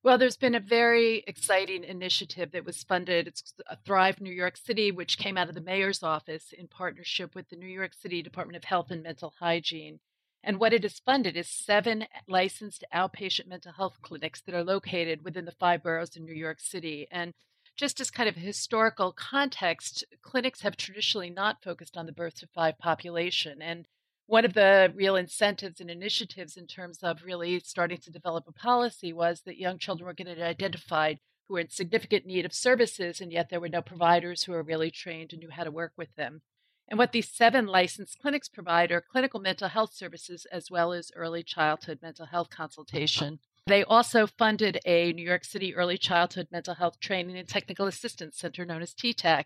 Well, 0.03 0.19
there's 0.19 0.37
been 0.37 0.53
a 0.53 0.59
very 0.59 1.23
exciting 1.25 1.83
initiative 1.83 2.51
that 2.51 2.65
was 2.65 2.83
funded. 2.83 3.27
It's 3.27 3.55
Thrive 3.83 4.21
New 4.21 4.31
York 4.31 4.57
City, 4.57 4.91
which 4.91 5.17
came 5.17 5.39
out 5.39 5.49
of 5.49 5.55
the 5.55 5.61
mayor's 5.61 6.03
office 6.03 6.53
in 6.55 6.67
partnership 6.67 7.33
with 7.33 7.49
the 7.49 7.55
New 7.55 7.65
York 7.65 7.95
City 7.95 8.21
Department 8.21 8.57
of 8.57 8.63
Health 8.63 8.91
and 8.91 9.01
Mental 9.01 9.33
Hygiene. 9.39 9.99
And 10.47 10.59
what 10.59 10.73
it 10.73 10.83
has 10.83 10.99
funded 10.99 11.35
is 11.35 11.49
seven 11.49 12.05
licensed 12.27 12.83
outpatient 12.93 13.47
mental 13.47 13.71
health 13.71 13.97
clinics 14.03 14.41
that 14.41 14.53
are 14.53 14.63
located 14.63 15.23
within 15.23 15.45
the 15.45 15.51
five 15.51 15.81
boroughs 15.81 16.15
in 16.15 16.23
New 16.23 16.35
York 16.35 16.59
City. 16.59 17.07
And 17.09 17.33
just 17.75 17.99
as 17.99 18.11
kind 18.11 18.29
of 18.29 18.35
historical 18.35 19.11
context, 19.11 20.05
clinics 20.21 20.61
have 20.61 20.77
traditionally 20.77 21.31
not 21.31 21.63
focused 21.63 21.97
on 21.97 22.05
the 22.05 22.11
birth 22.11 22.35
to 22.35 22.47
five 22.47 22.77
population. 22.77 23.59
And 23.59 23.87
one 24.27 24.45
of 24.45 24.53
the 24.53 24.93
real 24.95 25.15
incentives 25.15 25.81
and 25.81 25.89
initiatives 25.89 26.57
in 26.57 26.67
terms 26.67 26.99
of 27.01 27.23
really 27.25 27.59
starting 27.59 27.97
to 27.97 28.11
develop 28.11 28.45
a 28.47 28.53
policy 28.53 29.11
was 29.11 29.41
that 29.45 29.57
young 29.57 29.79
children 29.79 30.05
were 30.05 30.13
getting 30.13 30.41
identified 30.41 31.17
who 31.47 31.55
were 31.55 31.59
in 31.59 31.69
significant 31.69 32.25
need 32.25 32.45
of 32.45 32.53
services, 32.53 33.19
and 33.19 33.31
yet 33.31 33.49
there 33.49 33.59
were 33.59 33.69
no 33.69 33.81
providers 33.81 34.43
who 34.43 34.51
were 34.51 34.63
really 34.63 34.91
trained 34.91 35.31
and 35.33 35.41
knew 35.41 35.49
how 35.51 35.63
to 35.63 35.71
work 35.71 35.93
with 35.97 36.15
them. 36.15 36.41
And 36.87 36.99
what 36.99 37.11
these 37.11 37.29
seven 37.29 37.65
licensed 37.65 38.19
clinics 38.19 38.47
provide 38.47 38.91
are 38.91 39.01
clinical 39.01 39.39
mental 39.39 39.69
health 39.69 39.93
services 39.93 40.45
as 40.51 40.69
well 40.69 40.93
as 40.93 41.11
early 41.15 41.41
childhood 41.41 41.99
mental 42.01 42.27
health 42.27 42.49
consultation. 42.49 43.39
They 43.67 43.83
also 43.83 44.27
funded 44.27 44.79
a 44.85 45.11
New 45.11 45.25
York 45.25 45.43
City 45.43 45.75
Early 45.75 45.97
Childhood 45.97 46.49
Mental 46.51 46.75
Health 46.75 46.99
Training 46.99 47.35
and 47.35 47.47
Technical 47.47 47.87
Assistance 47.87 48.37
Center 48.37 48.63
known 48.63 48.83
as 48.83 48.93
TTAC. 48.93 49.45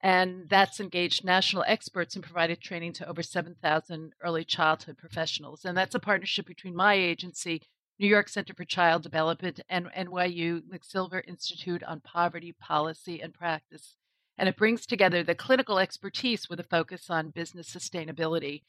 And 0.00 0.48
that's 0.48 0.78
engaged 0.78 1.24
national 1.24 1.64
experts 1.66 2.14
and 2.14 2.22
provided 2.22 2.60
training 2.60 2.92
to 2.94 3.08
over 3.08 3.24
7,000 3.24 4.12
early 4.22 4.44
childhood 4.44 4.98
professionals. 4.98 5.64
And 5.64 5.76
that's 5.76 5.96
a 5.96 6.00
partnership 6.00 6.46
between 6.46 6.76
my 6.76 6.94
agency, 6.94 7.62
New 7.98 8.06
York 8.06 8.28
Center 8.28 8.54
for 8.54 8.64
Child 8.64 9.02
Development, 9.02 9.58
and 9.68 9.86
NYU 9.86 10.60
McSilver 10.60 11.22
Institute 11.26 11.82
on 11.82 12.00
Poverty 12.00 12.52
Policy 12.52 13.20
and 13.20 13.34
Practice. 13.34 13.96
And 14.38 14.48
it 14.48 14.56
brings 14.56 14.86
together 14.86 15.22
the 15.22 15.34
clinical 15.34 15.78
expertise 15.78 16.48
with 16.48 16.60
a 16.60 16.64
focus 16.64 17.08
on 17.08 17.30
business 17.30 17.74
sustainability. 17.74 18.62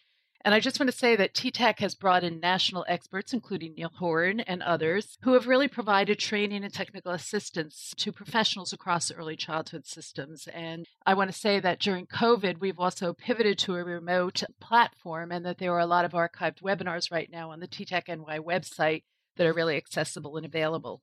And 0.45 0.53
I 0.53 0.59
just 0.59 0.79
want 0.79 0.89
to 0.89 0.97
say 0.97 1.15
that 1.15 1.33
TTAC 1.33 1.79
has 1.79 1.95
brought 1.95 2.23
in 2.23 2.39
national 2.39 2.85
experts, 2.87 3.33
including 3.33 3.73
Neal 3.73 3.91
Horen 3.99 4.43
and 4.47 4.61
others, 4.63 5.17
who 5.23 5.33
have 5.33 5.47
really 5.47 5.67
provided 5.67 6.19
training 6.19 6.63
and 6.63 6.73
technical 6.73 7.11
assistance 7.11 7.93
to 7.97 8.11
professionals 8.11 8.71
across 8.71 9.11
early 9.11 9.35
childhood 9.35 9.85
systems. 9.85 10.47
And 10.53 10.85
I 11.05 11.15
want 11.15 11.31
to 11.31 11.37
say 11.37 11.59
that 11.59 11.79
during 11.79 12.05
COVID, 12.05 12.59
we've 12.59 12.79
also 12.79 13.13
pivoted 13.13 13.57
to 13.59 13.75
a 13.75 13.83
remote 13.83 14.43
platform 14.61 15.31
and 15.31 15.45
that 15.45 15.57
there 15.57 15.73
are 15.73 15.79
a 15.79 15.85
lot 15.85 16.05
of 16.05 16.11
archived 16.11 16.61
webinars 16.61 17.11
right 17.11 17.29
now 17.31 17.51
on 17.51 17.59
the 17.59 17.67
TTAC 17.67 18.07
NY 18.07 18.39
website 18.39 19.03
that 19.35 19.47
are 19.47 19.53
really 19.53 19.75
accessible 19.75 20.37
and 20.37 20.45
available. 20.45 21.01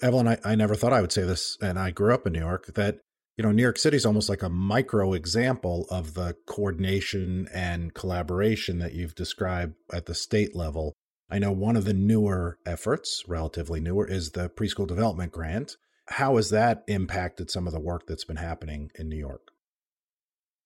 Evelyn, 0.00 0.28
I, 0.28 0.38
I 0.44 0.54
never 0.54 0.74
thought 0.74 0.92
I 0.92 1.00
would 1.00 1.12
say 1.12 1.22
this, 1.22 1.58
and 1.60 1.78
I 1.78 1.90
grew 1.90 2.14
up 2.14 2.26
in 2.26 2.32
New 2.32 2.38
York, 2.38 2.66
that 2.74 3.00
you 3.40 3.46
know, 3.46 3.52
New 3.52 3.62
York 3.62 3.78
City 3.78 3.96
is 3.96 4.04
almost 4.04 4.28
like 4.28 4.42
a 4.42 4.50
micro 4.50 5.14
example 5.14 5.86
of 5.88 6.12
the 6.12 6.36
coordination 6.44 7.48
and 7.54 7.94
collaboration 7.94 8.80
that 8.80 8.92
you've 8.92 9.14
described 9.14 9.76
at 9.90 10.04
the 10.04 10.14
state 10.14 10.54
level. 10.54 10.92
I 11.30 11.38
know 11.38 11.50
one 11.50 11.74
of 11.74 11.86
the 11.86 11.94
newer 11.94 12.58
efforts, 12.66 13.24
relatively 13.26 13.80
newer, 13.80 14.06
is 14.06 14.32
the 14.32 14.50
preschool 14.50 14.86
development 14.86 15.32
grant. 15.32 15.78
How 16.08 16.36
has 16.36 16.50
that 16.50 16.84
impacted 16.86 17.50
some 17.50 17.66
of 17.66 17.72
the 17.72 17.80
work 17.80 18.02
that's 18.06 18.26
been 18.26 18.36
happening 18.36 18.90
in 18.98 19.08
New 19.08 19.16
York? 19.16 19.52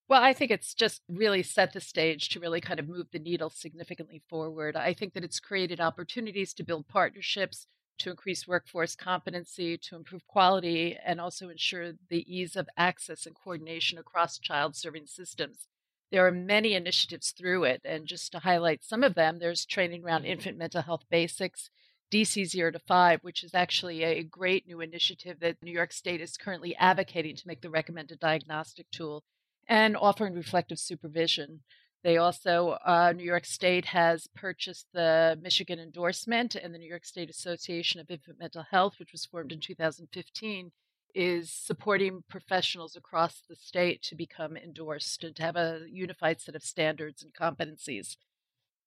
Well, 0.09 0.25
I 0.25 0.33
think 0.33 0.51
it's 0.51 0.75
just 0.75 1.03
really 1.09 1.45
set 1.45 1.75
the 1.75 1.81
stage 1.81 2.29
to 2.31 2.41
really 2.41 2.61
kind 2.61 2.81
of 2.81 2.89
move 2.89 3.07
the 3.13 3.21
needle 3.21 3.51
significantly 3.51 4.21
forward. 4.29 4.75
I 4.75 4.95
think 4.95 5.15
that 5.15 5.23
it's 5.23 5.39
created 5.39 5.81
opportunities 5.81 6.53
to 6.55 6.65
build 6.65 6.89
partnerships 6.89 7.69
to 7.99 8.11
increase 8.11 8.49
workforce 8.49 8.97
competency, 8.97 9.79
to 9.79 9.97
improve 9.97 10.27
quality, 10.27 10.97
and 11.05 11.21
also 11.21 11.49
ensure 11.49 11.93
the 12.09 12.25
ease 12.33 12.57
of 12.57 12.69
access 12.77 13.27
and 13.27 13.35
coordination 13.35 13.99
across 13.99 14.39
child 14.39 14.77
serving 14.77 15.07
systems. 15.07 15.69
There 16.11 16.27
are 16.27 16.33
many 16.33 16.75
initiatives 16.75 17.33
through 17.33 17.65
it, 17.65 17.81
and 17.85 18.07
just 18.07 18.31
to 18.33 18.41
highlight 18.41 18.85
some 18.85 19.03
of 19.03 19.15
them, 19.15 19.39
there's 19.39 19.65
training 19.65 20.05
around 20.05 20.25
infant 20.25 20.57
mental 20.57 20.83
health 20.83 21.05
basics, 21.11 21.71
DC 22.13 22.47
0 22.47 22.73
to 22.73 22.79
5, 22.79 23.21
which 23.23 23.43
is 23.43 23.55
actually 23.55 24.03
a 24.05 24.23
great 24.23 24.67
new 24.67 24.81
initiative 24.81 25.41
that 25.41 25.63
New 25.63 25.73
York 25.73 25.93
State 25.93 26.21
is 26.21 26.37
currently 26.37 26.77
advocating 26.77 27.35
to 27.37 27.49
make 27.49 27.63
the 27.63 27.71
recommended 27.71 28.21
diagnostic 28.21 28.91
tool, 28.91 29.25
and 29.67 29.97
offering 29.97 30.35
reflective 30.35 30.79
supervision. 30.79 31.61
They 32.05 32.19
also, 32.19 32.77
uh, 32.85 33.15
New 33.17 33.25
York 33.25 33.47
State 33.47 33.87
has 33.87 34.27
purchased 34.37 34.89
the 34.93 35.39
Michigan 35.43 35.81
endorsement, 35.81 36.55
and 36.55 36.75
the 36.75 36.79
New 36.79 36.89
York 36.89 37.07
State 37.07 37.31
Association 37.31 37.99
of 37.99 38.11
Infant 38.11 38.39
Mental 38.39 38.63
Health, 38.63 38.99
which 38.99 39.13
was 39.13 39.25
formed 39.25 39.53
in 39.53 39.61
2015, 39.61 40.71
is 41.15 41.51
supporting 41.51 42.23
professionals 42.29 42.95
across 42.95 43.41
the 43.49 43.57
state 43.57 44.03
to 44.03 44.15
become 44.15 44.55
endorsed 44.55 45.25
and 45.25 45.35
to 45.37 45.43
have 45.43 45.57
a 45.57 45.87
unified 45.89 46.43
set 46.43 46.55
of 46.55 46.63
standards 46.63 47.23
and 47.23 47.33
competencies. 47.33 48.17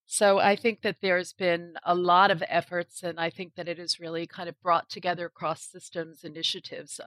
So 0.05 0.37
I 0.37 0.55
think 0.55 0.83
that 0.83 0.97
there's 1.01 1.33
been 1.33 1.73
a 1.83 1.95
lot 1.95 2.29
of 2.29 2.43
efforts, 2.47 3.01
and 3.01 3.19
I 3.19 3.31
think 3.31 3.55
that 3.55 3.67
it 3.67 3.79
has 3.79 3.99
really 3.99 4.27
kind 4.27 4.47
of 4.47 4.61
brought 4.61 4.89
together 4.89 5.27
cross 5.27 5.63
systems 5.63 6.23
initiatives. 6.23 7.01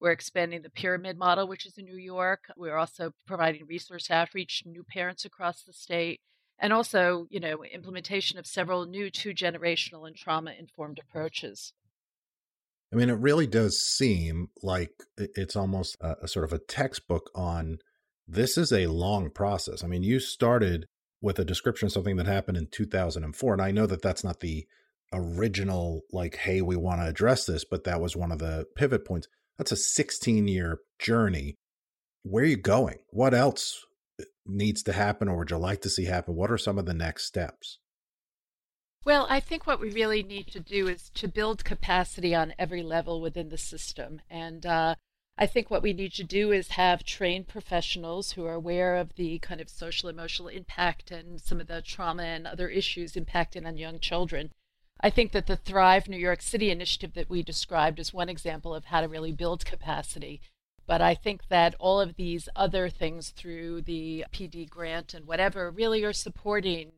We're 0.00 0.12
expanding 0.12 0.62
the 0.62 0.70
pyramid 0.70 1.16
model, 1.16 1.48
which 1.48 1.66
is 1.66 1.78
in 1.78 1.86
New 1.86 1.96
York. 1.96 2.44
We're 2.56 2.76
also 2.76 3.12
providing 3.26 3.66
resource 3.66 4.10
outreach 4.10 4.62
to 4.62 4.68
new 4.68 4.84
parents 4.84 5.24
across 5.24 5.62
the 5.62 5.72
state, 5.72 6.20
and 6.58 6.72
also, 6.72 7.26
you 7.30 7.40
know, 7.40 7.64
implementation 7.64 8.38
of 8.38 8.46
several 8.46 8.86
new 8.86 9.10
two 9.10 9.30
generational 9.30 10.06
and 10.06 10.16
trauma 10.16 10.52
informed 10.58 10.98
approaches. 10.98 11.72
I 12.92 12.96
mean, 12.96 13.10
it 13.10 13.18
really 13.18 13.46
does 13.46 13.80
seem 13.80 14.48
like 14.62 14.92
it's 15.16 15.56
almost 15.56 15.96
a, 16.00 16.16
a, 16.22 16.28
sort 16.28 16.44
of 16.44 16.52
a 16.52 16.58
textbook 16.58 17.30
on 17.34 17.78
this 18.28 18.56
is 18.56 18.72
a 18.72 18.86
long 18.86 19.30
process. 19.30 19.82
I 19.82 19.86
mean, 19.86 20.02
you 20.02 20.20
started 20.20 20.86
with 21.20 21.38
a 21.38 21.44
description 21.44 21.86
of 21.86 21.92
something 21.92 22.16
that 22.16 22.26
happened 22.26 22.58
in 22.58 22.68
2004, 22.70 23.52
and 23.52 23.62
I 23.62 23.70
know 23.70 23.86
that 23.86 24.02
that's 24.02 24.22
not 24.22 24.40
the 24.40 24.66
original, 25.12 26.02
like, 26.12 26.36
hey, 26.36 26.60
we 26.60 26.76
want 26.76 27.00
to 27.00 27.06
address 27.06 27.46
this, 27.46 27.64
but 27.64 27.84
that 27.84 28.00
was 28.00 28.16
one 28.16 28.32
of 28.32 28.38
the 28.38 28.66
pivot 28.76 29.04
points 29.04 29.28
that's 29.58 29.72
a 29.72 29.76
16 29.76 30.48
year 30.48 30.78
journey. 30.98 31.56
Where 32.22 32.44
are 32.44 32.48
you 32.48 32.56
going? 32.56 32.98
What 33.10 33.34
else 33.34 33.84
uh, 34.20 34.24
needs 34.44 34.82
to 34.84 34.92
happen 34.92 35.28
or 35.28 35.38
would 35.38 35.50
you 35.50 35.58
like 35.58 35.82
to 35.82 35.90
see 35.90 36.04
happen? 36.04 36.34
What 36.34 36.50
are 36.50 36.58
some 36.58 36.78
of 36.78 36.86
the 36.86 36.94
next 36.94 37.24
steps? 37.24 37.78
Well, 39.04 39.26
I 39.30 39.38
think 39.38 39.66
what 39.66 39.78
we 39.78 39.90
really 39.90 40.24
need 40.24 40.48
to 40.48 40.58
do 40.58 40.88
is 40.88 41.10
to 41.10 41.28
build 41.28 41.64
capacity 41.64 42.34
on 42.34 42.54
every 42.58 42.82
level 42.82 43.20
within 43.20 43.50
the 43.50 43.58
system. 43.58 44.20
And 44.28 44.66
uh, 44.66 44.96
I 45.38 45.46
think 45.46 45.70
what 45.70 45.82
we 45.82 45.92
need 45.92 46.12
to 46.14 46.24
do 46.24 46.50
is 46.50 46.70
have 46.70 47.04
trained 47.04 47.46
professionals 47.46 48.32
who 48.32 48.44
are 48.46 48.54
aware 48.54 48.96
of 48.96 49.14
the 49.14 49.38
kind 49.38 49.60
of 49.60 49.68
social 49.68 50.08
emotional 50.08 50.48
impact 50.48 51.12
and 51.12 51.40
some 51.40 51.60
of 51.60 51.68
the 51.68 51.82
trauma 51.82 52.24
and 52.24 52.48
other 52.48 52.68
issues 52.68 53.12
impacting 53.12 53.64
on 53.64 53.76
young 53.76 54.00
children. 54.00 54.50
I 55.00 55.10
think 55.10 55.32
that 55.32 55.46
the 55.46 55.56
Thrive 55.56 56.08
New 56.08 56.16
York 56.16 56.40
City 56.40 56.70
initiative 56.70 57.14
that 57.14 57.28
we 57.28 57.42
described 57.42 57.98
is 57.98 58.14
one 58.14 58.28
example 58.28 58.74
of 58.74 58.86
how 58.86 59.00
to 59.00 59.08
really 59.08 59.32
build 59.32 59.64
capacity. 59.64 60.40
But 60.86 61.02
I 61.02 61.14
think 61.14 61.48
that 61.48 61.74
all 61.78 62.00
of 62.00 62.16
these 62.16 62.48
other 62.54 62.88
things 62.88 63.30
through 63.30 63.82
the 63.82 64.24
PD 64.32 64.68
grant 64.68 65.14
and 65.14 65.26
whatever 65.26 65.70
really 65.70 66.04
are 66.04 66.12
supporting 66.12 66.92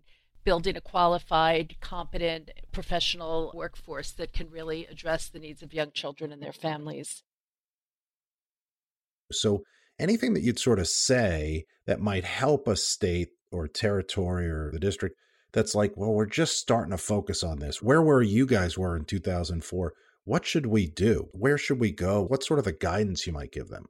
building 0.45 0.77
a 0.77 0.81
qualified, 0.81 1.77
competent, 1.81 2.51
professional 2.73 3.51
workforce 3.55 4.13
that 4.13 4.33
can 4.33 4.49
really 4.51 4.87
address 4.87 5.29
the 5.29 5.39
needs 5.39 5.63
of 5.63 5.75
young 5.75 5.91
children 5.93 6.33
and 6.33 6.43
their 6.43 6.53
families. 6.53 7.23
So, 9.31 9.63
anything 9.99 10.33
that 10.35 10.43
you'd 10.43 10.59
sort 10.59 10.79
of 10.79 10.89
say 10.89 11.65
that 11.87 12.01
might 12.01 12.25
help 12.25 12.67
a 12.67 12.77
state 12.77 13.29
or 13.51 13.69
territory 13.69 14.49
or 14.49 14.71
the 14.73 14.79
district 14.79 15.17
that's 15.53 15.75
like, 15.75 15.97
well, 15.97 16.13
we're 16.13 16.27
just 16.27 16.59
starting 16.59 16.91
to 16.91 16.99
focus 16.99 17.43
on 17.43 17.59
this. 17.59 17.83
Where 17.83 18.03
were 18.03 18.23
you 18.23 18.47
guys 18.47 18.77
were 18.77 18.97
in 18.97 19.05
2004? 19.05 19.95
What 20.25 20.45
should 20.45 20.67
we 20.67 20.87
do? 20.87 21.29
Where 21.33 21.57
should 21.57 21.81
we 21.81 21.91
go? 21.91 22.23
What 22.23 22.43
sort 22.43 22.59
of 22.59 22.65
the 22.65 22.73
guidance 22.73 23.27
you 23.27 23.33
might 23.33 23.53
give 23.53 23.69
them? 23.69 23.87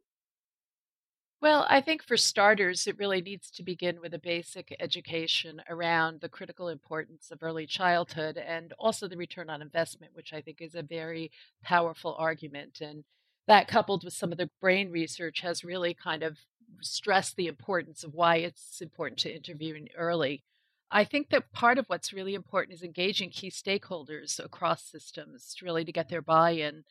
Well, 1.40 1.66
I 1.68 1.81
think 1.81 2.03
for 2.03 2.16
starters, 2.16 2.88
it 2.88 2.99
really 2.99 3.21
needs 3.21 3.51
to 3.53 3.62
begin 3.62 4.01
with 4.01 4.12
a 4.12 4.18
basic 4.18 4.75
education 4.81 5.62
around 5.68 6.21
the 6.21 6.29
critical 6.29 6.68
importance 6.68 7.31
of 7.31 7.42
early 7.42 7.64
childhood 7.64 8.37
and 8.37 8.73
also 8.77 9.07
the 9.07 9.16
return 9.16 9.49
on 9.49 9.62
investment, 9.62 10.14
which 10.14 10.33
I 10.33 10.40
think 10.40 10.61
is 10.61 10.75
a 10.75 10.83
very 10.83 11.31
powerful 11.62 12.16
argument. 12.18 12.81
And 12.81 13.05
that, 13.47 13.68
coupled 13.68 14.03
with 14.05 14.14
some 14.14 14.33
of 14.33 14.38
the 14.38 14.51
brain 14.61 14.90
research, 14.90 15.40
has 15.40 15.62
really 15.62 15.94
kind 15.94 16.25
of 16.25 16.38
stressed 16.83 17.37
the 17.37 17.47
importance 17.47 18.03
of 18.03 18.14
why 18.14 18.37
it's 18.37 18.81
important 18.81 19.21
to 19.21 19.35
intervene 19.35 19.88
early. 19.97 20.42
I 20.90 21.05
think 21.05 21.31
that 21.31 21.53
part 21.53 21.79
of 21.79 21.87
what's 21.87 22.12
really 22.12 22.35
important 22.35 22.74
is 22.74 22.83
engaging 22.83 23.31
key 23.31 23.51
stakeholders 23.51 24.42
across 24.42 24.85
systems 24.85 25.57
really 25.62 25.85
to 25.85 25.92
get 25.92 26.09
their 26.09 26.22
buy 26.22 26.53
in 26.53 26.85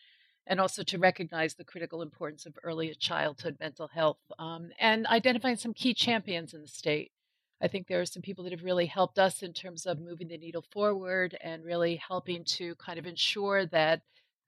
and 0.46 0.60
also 0.60 0.84
to 0.84 0.98
recognize 0.98 1.56
the 1.56 1.64
critical 1.64 2.02
importance 2.02 2.46
of 2.46 2.58
early 2.64 2.94
childhood 2.96 3.58
mental 3.60 3.88
health 3.88 4.20
um, 4.40 4.70
and 4.80 5.08
identifying 5.08 5.56
some 5.56 5.74
key 5.74 5.94
champions 5.94 6.54
in 6.54 6.62
the 6.62 6.68
state. 6.68 7.12
I 7.60 7.68
think 7.68 7.88
there 7.88 8.00
are 8.00 8.06
some 8.06 8.22
people 8.22 8.44
that 8.44 8.54
have 8.54 8.64
really 8.64 8.86
helped 8.86 9.18
us 9.18 9.42
in 9.42 9.52
terms 9.52 9.86
of 9.88 10.00
moving 10.00 10.28
the 10.28 10.38
needle 10.38 10.64
forward 10.72 11.36
and 11.42 11.66
really 11.66 11.96
helping 11.96 12.44
to 12.46 12.76
kind 12.76 13.00
of 13.00 13.08
ensure 13.08 13.66
that 13.68 14.02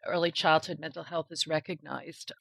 early 0.06 0.32
childhood 0.32 0.80
mental 0.80 1.04
health 1.04 1.28
is 1.32 1.48
recognized. 1.48 2.32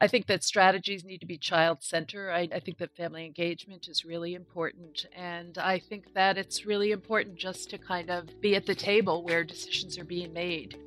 I 0.00 0.06
think 0.06 0.26
that 0.26 0.44
strategies 0.44 1.04
need 1.04 1.18
to 1.18 1.26
be 1.26 1.38
child 1.38 1.82
centered. 1.82 2.30
I, 2.30 2.48
I, 2.54 2.60
think 2.60 2.78
that 2.78 2.94
family 2.94 3.26
engagement 3.26 3.88
is 3.88 4.04
really 4.04 4.34
important. 4.34 5.06
And 5.14 5.58
I 5.58 5.80
think 5.80 6.14
that 6.14 6.38
it's 6.38 6.64
really 6.64 6.92
important 6.92 7.36
just 7.36 7.70
to 7.70 7.78
kind 7.78 8.08
of 8.08 8.40
be 8.40 8.54
at 8.54 8.66
the 8.66 8.76
table 8.76 9.24
where 9.24 9.42
decisions 9.42 9.98
are 9.98 10.04
being 10.04 10.32
made. 10.32 10.78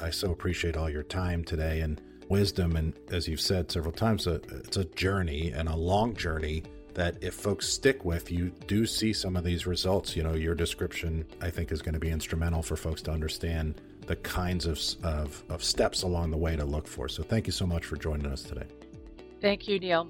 I 0.00 0.10
so 0.10 0.32
appreciate 0.32 0.76
all 0.76 0.90
your 0.90 1.04
time 1.04 1.44
today 1.44 1.80
and 1.80 2.00
wisdom. 2.28 2.74
And 2.74 2.92
as 3.12 3.28
you've 3.28 3.40
said 3.40 3.70
several 3.70 3.92
times, 3.92 4.26
uh, 4.26 4.40
it's 4.50 4.76
a 4.76 4.84
journey 4.84 5.52
and 5.52 5.68
a 5.68 5.76
long 5.76 6.16
journey 6.16 6.64
that 6.94 7.22
if 7.22 7.34
folks 7.34 7.68
stick 7.68 8.04
with, 8.04 8.32
you 8.32 8.50
do 8.66 8.84
see 8.84 9.12
some 9.12 9.36
of 9.36 9.44
these 9.44 9.66
results. 9.66 10.16
You 10.16 10.24
know, 10.24 10.34
your 10.34 10.56
description, 10.56 11.24
I 11.40 11.50
think, 11.50 11.70
is 11.70 11.82
going 11.82 11.94
to 11.94 12.00
be 12.00 12.10
instrumental 12.10 12.62
for 12.62 12.76
folks 12.76 13.00
to 13.02 13.12
understand 13.12 13.80
the 14.06 14.16
kinds 14.16 14.66
of, 14.66 14.80
of, 15.04 15.42
of 15.48 15.62
steps 15.62 16.02
along 16.02 16.30
the 16.30 16.36
way 16.36 16.56
to 16.56 16.64
look 16.64 16.86
for. 16.86 17.08
So 17.08 17.22
thank 17.22 17.46
you 17.46 17.52
so 17.52 17.66
much 17.66 17.84
for 17.84 17.96
joining 17.96 18.26
us 18.26 18.42
today. 18.42 18.66
Thank 19.40 19.68
you, 19.68 19.78
Neal. 19.78 20.08